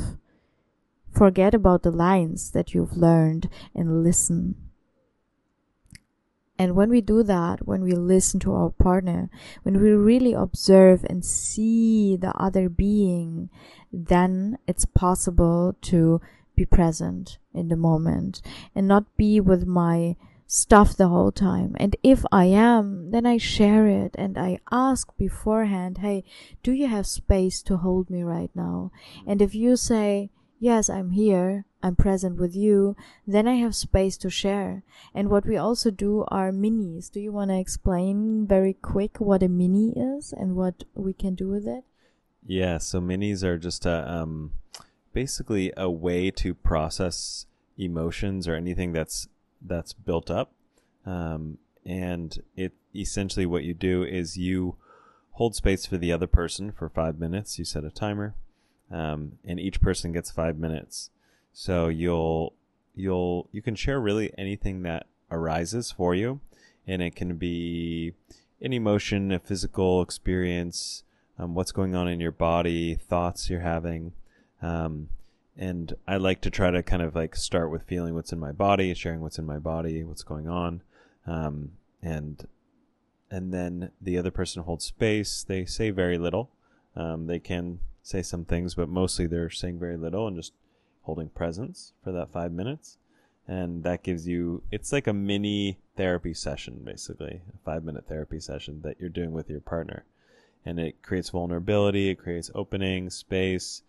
Forget 1.12 1.54
about 1.54 1.84
the 1.84 1.91
lines 1.91 2.52
that 2.52 2.74
you've 2.74 2.97
learned 2.97 3.49
and 3.74 4.03
listen. 4.03 4.55
And 6.57 6.76
when 6.76 6.89
we 6.89 7.01
do 7.01 7.24
that, 7.24 7.68
when 7.68 7.82
we 7.82 7.91
listen 7.93 8.39
to 8.41 8.53
our 8.53 8.70
partner, 8.70 9.30
when 9.64 9.82
we 9.82 9.91
really 9.91 10.34
observe 10.34 11.05
and 11.09 11.24
see 11.24 12.16
the 12.16 12.34
other 12.38 12.70
being, 12.70 13.49
then 13.96 14.58
it's 14.68 14.86
possible 14.86 15.76
to 15.82 16.20
be 16.56 16.66
present 16.66 17.38
in 17.54 17.70
the 17.70 17.76
moment 17.76 18.41
and 18.74 18.88
not 18.88 19.16
be 19.18 19.39
with 19.39 19.66
my 19.66 20.16
stuff 20.48 20.96
the 20.96 21.08
whole 21.08 21.32
time. 21.32 21.76
And 21.80 21.96
if 22.04 22.24
I 22.32 22.46
am, 22.46 23.12
then 23.12 23.26
I 23.26 23.38
share 23.38 23.88
it 23.88 24.16
and 24.18 24.38
I 24.38 24.60
ask 24.72 25.16
beforehand, 25.18 26.00
hey, 26.00 26.24
do 26.64 26.72
you 26.72 26.88
have 26.88 27.08
space 27.08 27.62
to 27.64 27.78
hold 27.78 28.10
me 28.10 28.24
right 28.24 28.52
now? 28.54 28.91
And 29.26 29.41
if 29.41 29.56
you 29.56 29.76
say, 29.76 30.30
yes, 30.60 30.89
I'm 30.89 31.12
here, 31.12 31.66
I'm 31.82 31.96
present 31.96 32.39
with 32.39 32.56
you, 32.56 32.96
then 33.28 33.48
I 33.48 33.56
have 33.56 33.76
space 33.76 34.18
to 34.18 34.30
share. 34.30 34.84
And 35.14 35.30
what 35.30 35.46
we 35.46 35.58
also 35.58 35.91
do 35.91 36.26
are 36.28 36.52
minis. 36.52 37.12
Do 37.12 37.20
you 37.20 37.32
want 37.32 37.52
to 37.52 37.60
explain 37.60 38.46
very 38.48 38.74
quick 38.74 39.20
what 39.20 39.43
a 39.43 39.48
mini 39.48 39.93
is 39.96 40.34
and 40.34 40.56
what 40.56 40.84
we 40.93 41.14
can 41.14 41.36
do 41.36 41.50
with 41.50 41.68
it? 41.68 41.84
Yeah, 42.46 42.78
so 42.78 43.02
minis 43.02 43.43
are 43.43 43.58
just 43.58 43.86
a 43.86 44.10
um, 44.12 44.52
basically 45.14 45.74
a 45.76 45.89
way 45.89 46.30
to 46.32 46.54
process 46.54 47.46
emotions 47.78 48.48
or 48.48 48.56
anything 48.56 48.93
that's 48.93 49.28
that's 49.62 49.93
built 49.93 50.30
up. 50.30 50.52
Um, 51.06 51.58
and 51.86 52.41
it 52.56 52.74
essentially 52.96 53.46
what 53.46 53.64
you 53.64 53.74
do 53.74 54.04
is 54.04 54.38
you 54.38 54.76
hold 55.32 55.56
space 55.56 55.86
for 55.86 55.98
the 55.98 56.12
other 56.12 56.28
person 56.28 56.72
for 56.72 56.88
five 56.89 57.20
minutes. 57.20 57.58
You 57.60 57.66
set 57.66 57.84
a 57.84 57.89
timer 57.89 58.36
um, 58.91 59.34
and 59.43 59.60
each 59.60 59.82
person 59.82 60.12
gets 60.12 60.32
five 60.32 60.58
minutes. 60.58 61.10
So 61.54 61.88
you'll 61.88 62.54
you'll 62.93 63.50
you 63.52 63.62
can 63.62 63.76
share 63.76 64.00
really 64.00 64.34
anything 64.38 64.84
that 64.84 65.08
arises 65.32 65.91
for 65.91 66.14
you, 66.14 66.41
and 66.86 67.02
it 67.02 67.16
can 67.16 67.38
be 67.38 68.14
an 68.62 68.74
emotion, 68.74 69.32
a 69.32 69.39
physical 69.39 70.02
experience, 70.02 71.04
um, 71.38 71.53
what's 71.53 71.71
going 71.71 71.95
on 71.95 72.07
in 72.07 72.19
your 72.19 72.31
body, 72.31 72.95
thoughts 72.95 73.49
you're 73.49 73.61
having. 73.61 74.13
Um, 74.61 75.09
and 75.57 75.93
I 76.07 76.17
like 76.17 76.41
to 76.41 76.49
try 76.49 76.71
to 76.71 76.83
kind 76.83 77.01
of 77.01 77.15
like 77.15 77.36
start 77.36 77.71
with 77.71 77.83
feeling 77.83 78.13
what's 78.13 78.33
in 78.33 78.39
my 78.39 78.51
body, 78.51 78.93
sharing 78.93 79.21
what's 79.21 79.39
in 79.39 79.45
my 79.45 79.59
body, 79.59 80.03
what's 80.03 80.23
going 80.23 80.47
on, 80.47 80.81
um, 81.25 81.71
and 82.01 82.47
and 83.31 83.53
then 83.53 83.91
the 84.01 84.17
other 84.17 84.31
person 84.31 84.63
holds 84.63 84.86
space. 84.86 85.43
They 85.43 85.65
say 85.65 85.89
very 85.89 86.17
little. 86.17 86.51
Um, 86.95 87.27
they 87.27 87.39
can 87.39 87.79
say 88.03 88.21
some 88.21 88.45
things, 88.45 88.75
but 88.75 88.88
mostly 88.88 89.27
they're 89.27 89.49
saying 89.49 89.79
very 89.79 89.97
little 89.97 90.27
and 90.27 90.36
just 90.36 90.53
holding 91.03 91.29
presence 91.29 91.93
for 92.03 92.11
that 92.11 92.31
five 92.31 92.51
minutes. 92.51 92.97
And 93.47 93.83
that 93.83 94.03
gives 94.03 94.27
you, 94.27 94.63
it's 94.71 94.91
like 94.91 95.07
a 95.07 95.13
mini 95.13 95.79
therapy 95.97 96.33
session, 96.33 96.81
basically, 96.83 97.41
a 97.53 97.57
five 97.63 97.83
minute 97.83 98.07
therapy 98.07 98.39
session 98.39 98.81
that 98.83 98.97
you're 98.99 99.09
doing 99.09 99.31
with 99.31 99.49
your 99.49 99.59
partner. 99.59 100.05
And 100.66 100.80
it 100.80 101.01
creates 101.03 101.30
vulnerability, 101.30 102.09
it 102.09 102.16
creates 102.16 102.49
opening, 102.55 103.09
space, 103.09 103.84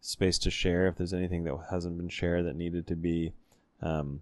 space 0.00 0.38
to 0.38 0.50
share 0.50 0.86
if 0.86 0.96
there's 0.96 1.12
anything 1.12 1.44
that 1.44 1.58
hasn't 1.70 1.98
been 1.98 2.08
shared 2.08 2.46
that 2.46 2.56
needed 2.56 2.86
to 2.86 2.96
be. 2.96 3.32
Um, 3.82 4.20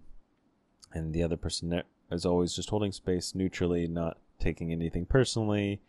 and 0.93 1.13
the 1.13 1.23
other 1.23 1.37
person 1.37 1.81
is 2.11 2.25
always 2.25 2.53
just 2.53 2.69
holding 2.69 2.91
space 2.91 3.33
neutrally, 3.33 3.87
not 3.87 4.17
taking 4.39 4.71
anything 4.71 5.05
personally, 5.05 5.79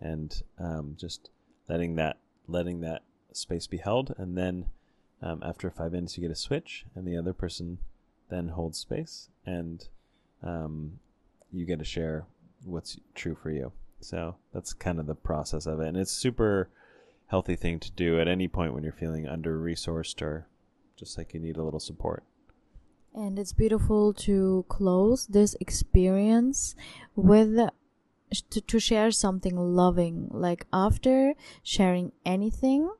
and 0.00 0.42
um, 0.58 0.96
just 0.98 1.30
letting 1.68 1.96
that 1.96 2.18
letting 2.46 2.80
that 2.80 3.02
space 3.32 3.66
be 3.66 3.78
held. 3.78 4.14
And 4.18 4.36
then 4.36 4.66
um, 5.20 5.42
after 5.44 5.70
five 5.70 5.92
minutes, 5.92 6.16
you 6.16 6.22
get 6.22 6.30
a 6.30 6.36
switch, 6.36 6.84
and 6.94 7.06
the 7.06 7.16
other 7.16 7.32
person 7.32 7.78
then 8.28 8.48
holds 8.48 8.78
space, 8.78 9.28
and 9.46 9.88
um, 10.42 10.98
you 11.52 11.64
get 11.66 11.78
to 11.78 11.84
share 11.84 12.26
what's 12.64 12.98
true 13.14 13.36
for 13.40 13.50
you. 13.50 13.72
So 14.02 14.36
that's 14.52 14.72
kind 14.72 14.98
of 14.98 15.06
the 15.06 15.14
process 15.14 15.66
of 15.66 15.80
it, 15.80 15.88
and 15.88 15.96
it's 15.96 16.12
super 16.12 16.68
healthy 17.28 17.56
thing 17.56 17.80
to 17.80 17.90
do 17.92 18.20
at 18.20 18.28
any 18.28 18.46
point 18.46 18.74
when 18.74 18.84
you're 18.84 18.92
feeling 18.92 19.26
under 19.26 19.58
resourced 19.58 20.20
or 20.20 20.46
just 20.96 21.16
like 21.16 21.32
you 21.32 21.40
need 21.40 21.56
a 21.56 21.62
little 21.62 21.80
support. 21.80 22.24
And 23.14 23.38
it's 23.38 23.52
beautiful 23.52 24.12
to 24.14 24.64
close 24.68 25.26
this 25.26 25.56
experience 25.60 26.74
with 27.14 27.56
to, 28.50 28.60
to 28.60 28.78
share 28.78 29.10
something 29.10 29.56
loving. 29.56 30.28
Like 30.30 30.66
after 30.72 31.34
sharing 31.62 32.12
anything, 32.24 32.90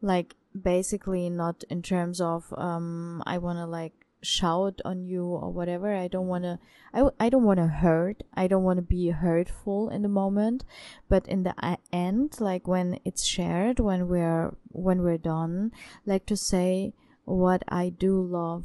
like 0.00 0.34
basically 0.60 1.30
not 1.30 1.64
in 1.70 1.82
terms 1.82 2.20
of 2.20 2.52
um 2.58 3.22
I 3.26 3.38
want 3.38 3.58
to 3.58 3.66
like 3.66 4.01
shout 4.22 4.80
on 4.84 5.04
you 5.04 5.24
or 5.24 5.50
whatever. 5.50 5.94
I 5.94 6.08
don't 6.08 6.28
want 6.28 6.44
to 6.44 6.58
I, 6.94 7.08
I 7.18 7.28
don't 7.28 7.44
want 7.44 7.58
to 7.58 7.66
hurt. 7.66 8.22
I 8.34 8.46
don't 8.46 8.62
want 8.62 8.78
to 8.78 8.82
be 8.82 9.10
hurtful 9.10 9.88
in 9.88 10.02
the 10.02 10.08
moment. 10.08 10.64
But 11.08 11.26
in 11.26 11.42
the 11.42 11.54
end 11.92 12.40
like 12.40 12.66
when 12.66 12.98
it's 13.04 13.24
shared 13.24 13.80
when 13.80 14.08
we're 14.08 14.54
when 14.68 15.02
we're 15.02 15.18
done 15.18 15.72
like 16.06 16.26
to 16.26 16.36
say 16.36 16.94
what 17.24 17.62
i 17.68 17.88
do 17.88 18.20
love 18.20 18.64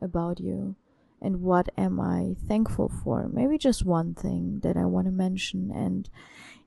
about 0.00 0.38
you 0.38 0.76
and 1.20 1.40
what 1.40 1.68
am 1.76 1.98
i 2.00 2.36
thankful 2.46 2.88
for. 3.02 3.28
Maybe 3.28 3.58
just 3.58 3.84
one 3.84 4.14
thing 4.14 4.60
that 4.62 4.76
i 4.76 4.84
want 4.84 5.06
to 5.06 5.12
mention 5.12 5.70
and 5.74 6.08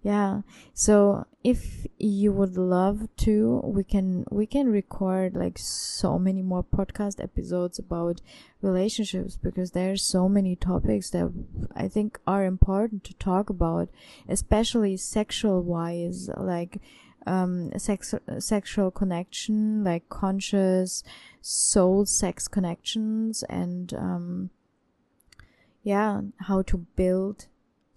yeah. 0.01 0.41
So 0.73 1.25
if 1.43 1.85
you 1.97 2.31
would 2.33 2.57
love 2.57 3.07
to 3.15 3.61
we 3.63 3.83
can 3.83 4.25
we 4.29 4.45
can 4.45 4.67
record 4.67 5.35
like 5.35 5.57
so 5.57 6.19
many 6.19 6.41
more 6.41 6.63
podcast 6.63 7.21
episodes 7.23 7.79
about 7.79 8.21
relationships 8.61 9.37
because 9.37 9.71
there's 9.71 10.03
so 10.03 10.27
many 10.27 10.53
topics 10.55 11.09
that 11.11 11.31
i 11.75 11.87
think 11.87 12.19
are 12.27 12.43
important 12.43 13.05
to 13.05 13.13
talk 13.15 13.49
about 13.49 13.87
especially 14.27 14.97
sexual 14.97 15.61
wise 15.61 16.29
like 16.35 16.81
um 17.25 17.71
sex 17.77 18.13
sexual 18.37 18.91
connection 18.91 19.81
like 19.83 20.09
conscious 20.09 21.03
soul 21.41 22.05
sex 22.05 22.49
connections 22.49 23.43
and 23.43 23.93
um 23.93 24.49
yeah 25.83 26.19
how 26.41 26.61
to 26.61 26.77
build 26.97 27.47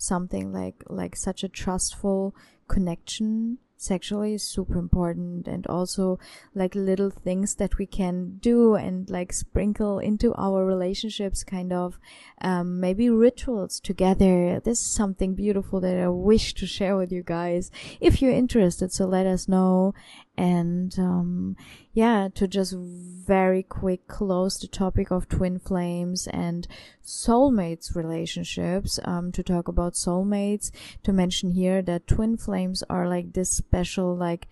something 0.03 0.53
like 0.53 0.83
like 0.89 1.15
such 1.15 1.45
a 1.45 1.49
trustful 1.49 2.35
connection 2.69 3.59
sexually 3.83 4.35
is 4.35 4.43
super 4.45 4.79
important 4.79 5.49
and 5.49 5.67
also 5.67 6.19
like 6.55 6.75
little 6.75 7.11
things 7.11 7.57
that 7.57 7.79
we 7.79 7.87
can 7.87 8.39
do 8.39 8.75
and 8.75 9.11
like 9.11 9.33
sprinkle 9.33 9.99
into 9.99 10.33
our 10.37 10.65
relationships 10.65 11.43
kind 11.43 11.73
of 11.73 11.99
um, 12.41 12.79
maybe 12.79 13.11
rituals 13.11 13.81
together. 13.81 14.61
This 14.61 14.81
is 14.81 14.95
something 14.95 15.35
beautiful 15.35 15.81
that 15.81 15.99
i 15.99 16.09
wish 16.09 16.55
to 16.55 16.67
share 16.67 16.97
with 16.97 17.11
you 17.11 17.25
guys. 17.25 17.71
If 18.01 18.23
you're 18.23 18.33
interested 18.33 18.93
so 18.93 19.07
let 19.07 19.27
us 19.27 19.49
know 19.49 19.95
and 20.37 20.99
um, 20.99 21.57
yeah 21.93 22.29
to 22.35 22.49
just 22.49 22.75
very 22.75 23.63
quick 23.63 24.09
close 24.09 24.59
the 24.59 24.67
topic 24.67 25.11
of 25.11 25.29
twin 25.29 25.59
flames 25.59 26.27
and 26.29 26.67
soulmates 27.05 27.95
relationships 27.95 28.99
um, 29.05 29.31
to 29.31 29.43
talk 29.43 29.69
about 29.69 29.93
soulmates 29.93 30.71
to 31.03 31.13
mention 31.13 31.51
here 31.53 31.83
that 31.83 32.07
twin 32.07 32.37
flames 32.37 32.83
are 32.89 33.07
like 33.07 33.33
this 33.33 33.51
special 33.51 34.17
like 34.17 34.49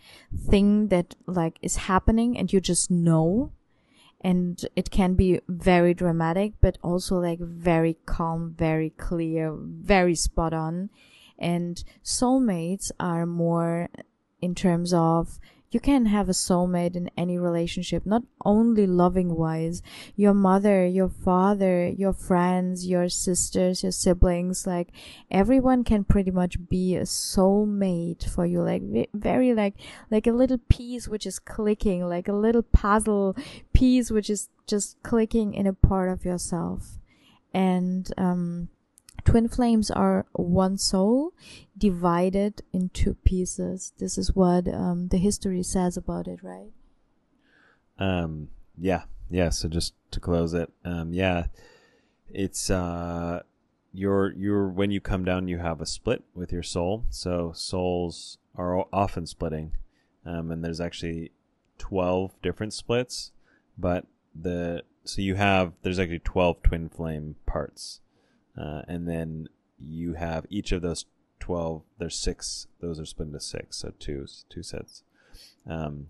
thing 0.48 0.88
that 0.88 1.14
like 1.26 1.58
is 1.62 1.76
happening 1.76 2.36
and 2.36 2.52
you 2.52 2.60
just 2.60 2.90
know. 2.90 3.52
And 4.22 4.62
it 4.76 4.90
can 4.90 5.14
be 5.14 5.40
very 5.48 5.94
dramatic 5.94 6.52
but 6.60 6.76
also 6.82 7.16
like 7.16 7.38
very 7.40 7.96
calm 8.04 8.54
very 8.56 8.90
clear 8.90 9.56
very 9.56 10.14
spot 10.14 10.52
on. 10.52 10.90
And 11.38 11.82
soulmates 12.04 12.90
are 13.00 13.24
more 13.24 13.88
in 14.42 14.54
terms 14.54 14.92
of 14.92 15.38
you 15.70 15.78
can 15.78 16.06
have 16.06 16.28
a 16.28 16.32
soulmate 16.32 16.96
in 16.96 17.10
any 17.16 17.38
relationship, 17.38 18.04
not 18.04 18.24
only 18.44 18.86
loving 18.86 19.36
wise. 19.36 19.82
Your 20.16 20.34
mother, 20.34 20.84
your 20.84 21.08
father, 21.08 21.88
your 21.88 22.12
friends, 22.12 22.86
your 22.86 23.08
sisters, 23.08 23.84
your 23.84 23.92
siblings, 23.92 24.66
like 24.66 24.88
everyone 25.30 25.84
can 25.84 26.02
pretty 26.02 26.32
much 26.32 26.56
be 26.68 26.96
a 26.96 27.02
soulmate 27.02 28.28
for 28.28 28.44
you. 28.44 28.62
Like 28.62 28.82
very 29.14 29.54
like 29.54 29.74
like 30.10 30.26
a 30.26 30.32
little 30.32 30.58
piece 30.68 31.06
which 31.06 31.24
is 31.24 31.38
clicking, 31.38 32.08
like 32.08 32.26
a 32.26 32.32
little 32.32 32.62
puzzle 32.62 33.36
piece 33.72 34.10
which 34.10 34.28
is 34.28 34.48
just 34.66 35.00
clicking 35.04 35.54
in 35.54 35.68
a 35.68 35.72
part 35.72 36.10
of 36.10 36.24
yourself. 36.24 36.98
And 37.54 38.12
um 38.18 38.70
Twin 39.24 39.48
flames 39.48 39.90
are 39.90 40.26
one 40.32 40.78
soul 40.78 41.32
divided 41.76 42.62
in 42.72 42.90
two 42.90 43.14
pieces. 43.14 43.92
This 43.98 44.18
is 44.18 44.34
what 44.34 44.68
um, 44.68 45.08
the 45.08 45.18
history 45.18 45.62
says 45.62 45.96
about 45.96 46.26
it, 46.26 46.42
right? 46.42 46.72
Um, 47.98 48.48
yeah, 48.78 49.02
yeah. 49.30 49.50
So 49.50 49.68
just 49.68 49.94
to 50.12 50.20
close 50.20 50.54
it, 50.54 50.72
um, 50.84 51.12
yeah, 51.12 51.46
it's 52.28 52.70
uh, 52.70 53.42
your 53.92 54.32
your 54.32 54.68
when 54.68 54.90
you 54.90 55.00
come 55.00 55.24
down, 55.24 55.48
you 55.48 55.58
have 55.58 55.80
a 55.80 55.86
split 55.86 56.22
with 56.34 56.52
your 56.52 56.62
soul. 56.62 57.04
So 57.10 57.52
souls 57.54 58.38
are 58.56 58.86
often 58.92 59.26
splitting, 59.26 59.72
um, 60.24 60.50
and 60.50 60.64
there's 60.64 60.80
actually 60.80 61.32
twelve 61.78 62.32
different 62.42 62.72
splits, 62.72 63.32
but 63.76 64.06
the 64.34 64.82
so 65.04 65.22
you 65.22 65.34
have 65.34 65.72
there's 65.82 65.98
actually 65.98 66.20
twelve 66.20 66.62
twin 66.62 66.88
flame 66.88 67.36
parts 67.46 68.00
uh, 68.56 68.82
and 68.88 69.08
then 69.08 69.48
you 69.78 70.14
have 70.14 70.46
each 70.50 70.72
of 70.72 70.82
those 70.82 71.06
12 71.40 71.82
there's 71.98 72.16
six 72.16 72.66
those 72.80 73.00
are 73.00 73.06
split 73.06 73.28
into 73.28 73.40
six 73.40 73.78
so 73.78 73.92
two 73.98 74.26
two 74.48 74.62
sets. 74.62 75.02
Um, 75.66 76.08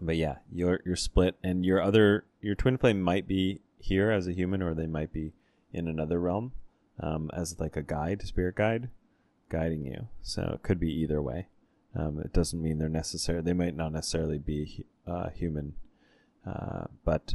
but 0.00 0.16
yeah 0.16 0.36
you're 0.52 0.80
you're 0.84 0.96
split 0.96 1.36
and 1.42 1.64
your 1.64 1.82
other 1.82 2.24
your 2.40 2.54
twin 2.54 2.78
flame 2.78 3.00
might 3.02 3.26
be 3.26 3.60
here 3.78 4.10
as 4.10 4.26
a 4.26 4.32
human 4.32 4.62
or 4.62 4.74
they 4.74 4.86
might 4.86 5.12
be 5.12 5.32
in 5.72 5.88
another 5.88 6.20
realm 6.20 6.52
um, 7.00 7.30
as 7.32 7.58
like 7.58 7.76
a 7.76 7.82
guide 7.82 8.22
spirit 8.22 8.54
guide 8.54 8.88
guiding 9.50 9.84
you. 9.84 10.08
So 10.22 10.52
it 10.54 10.62
could 10.62 10.80
be 10.80 10.92
either 10.92 11.20
way. 11.20 11.48
Um, 11.94 12.20
it 12.20 12.32
doesn't 12.32 12.62
mean 12.62 12.78
they're 12.78 12.88
necessary 12.88 13.42
they 13.42 13.52
might 13.52 13.76
not 13.76 13.92
necessarily 13.92 14.38
be 14.38 14.84
uh, 15.06 15.30
human. 15.30 15.74
Uh, 16.46 16.84
but 17.04 17.34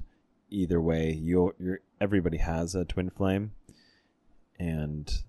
either 0.49 0.79
way 0.81 1.11
you 1.11 1.53
everybody 1.99 2.37
has 2.37 2.73
a 2.73 2.85
twin 2.85 3.09
flame 3.09 3.51
and 4.59 5.23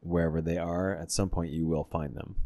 wherever 0.00 0.40
they 0.40 0.58
are, 0.58 0.94
at 0.94 1.10
some 1.10 1.28
point 1.28 1.52
you 1.52 1.66
will 1.66 1.84
find 1.84 2.14
them. 2.14 2.36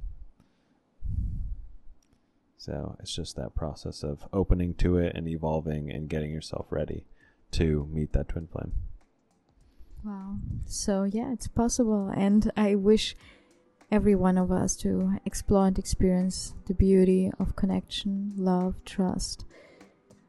So 2.56 2.96
it's 3.00 3.14
just 3.14 3.36
that 3.36 3.54
process 3.54 4.02
of 4.02 4.28
opening 4.32 4.74
to 4.74 4.98
it 4.98 5.14
and 5.14 5.26
evolving 5.26 5.90
and 5.90 6.08
getting 6.08 6.30
yourself 6.30 6.66
ready 6.70 7.06
to 7.52 7.88
meet 7.90 8.12
that 8.12 8.28
twin 8.28 8.48
flame. 8.48 8.72
Wow. 10.04 10.36
So 10.66 11.04
yeah, 11.04 11.32
it's 11.32 11.48
possible 11.48 12.12
and 12.14 12.50
I 12.56 12.74
wish 12.74 13.16
every 13.90 14.14
one 14.14 14.38
of 14.38 14.52
us 14.52 14.76
to 14.76 15.14
explore 15.24 15.66
and 15.66 15.78
experience 15.78 16.54
the 16.66 16.74
beauty 16.74 17.30
of 17.38 17.56
connection, 17.56 18.32
love, 18.36 18.74
trust, 18.84 19.44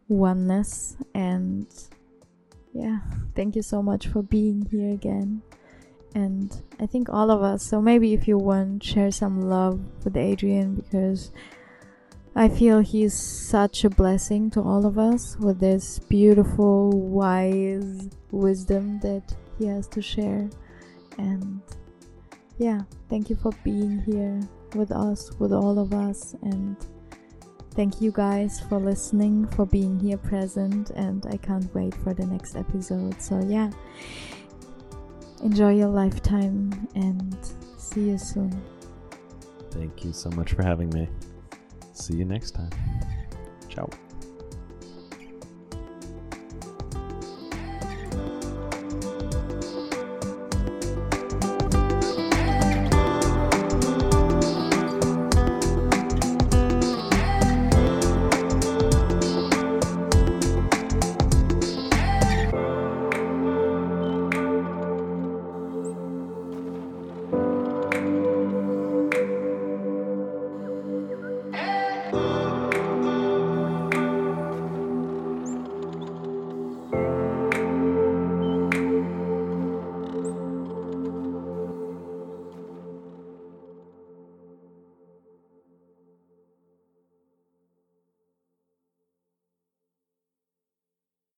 oneness 0.07 0.97
and 1.13 1.67
yeah, 2.73 2.99
thank 3.35 3.55
you 3.55 3.61
so 3.61 3.81
much 3.81 4.07
for 4.07 4.21
being 4.21 4.67
here 4.71 4.91
again 4.91 5.41
and 6.13 6.61
I 6.79 6.85
think 6.85 7.09
all 7.09 7.31
of 7.31 7.41
us. 7.41 7.63
So 7.63 7.81
maybe 7.81 8.13
if 8.13 8.27
you 8.27 8.37
want, 8.37 8.83
share 8.83 9.11
some 9.11 9.41
love 9.41 9.79
with 10.03 10.17
Adrian 10.17 10.75
because 10.75 11.31
I 12.35 12.49
feel 12.49 12.79
he's 12.79 13.13
such 13.13 13.83
a 13.83 13.89
blessing 13.89 14.49
to 14.51 14.61
all 14.61 14.85
of 14.85 14.97
us 14.97 15.37
with 15.37 15.59
this 15.59 15.99
beautiful, 15.99 16.91
wise 16.91 18.09
wisdom 18.31 18.99
that 19.01 19.35
he 19.57 19.65
has 19.67 19.87
to 19.89 20.01
share. 20.01 20.49
And 21.17 21.61
yeah, 22.57 22.81
thank 23.09 23.29
you 23.29 23.35
for 23.35 23.51
being 23.63 23.99
here 23.99 24.39
with 24.75 24.91
us, 24.91 25.31
with 25.39 25.51
all 25.51 25.79
of 25.79 25.93
us, 25.93 26.35
and 26.41 26.77
Thank 27.73 28.01
you 28.01 28.11
guys 28.11 28.59
for 28.59 28.79
listening, 28.79 29.47
for 29.47 29.65
being 29.65 29.97
here 29.97 30.17
present, 30.17 30.89
and 30.89 31.25
I 31.27 31.37
can't 31.37 31.73
wait 31.73 31.95
for 31.95 32.13
the 32.13 32.25
next 32.25 32.57
episode. 32.57 33.21
So, 33.21 33.41
yeah, 33.47 33.69
enjoy 35.43 35.75
your 35.75 35.87
lifetime 35.87 36.87
and 36.95 37.37
see 37.77 38.09
you 38.09 38.17
soon. 38.17 38.61
Thank 39.71 40.03
you 40.03 40.13
so 40.13 40.29
much 40.31 40.53
for 40.53 40.63
having 40.63 40.89
me. 40.89 41.07
See 41.93 42.15
you 42.15 42.25
next 42.25 42.51
time. 42.51 42.69
Ciao. 43.69 43.89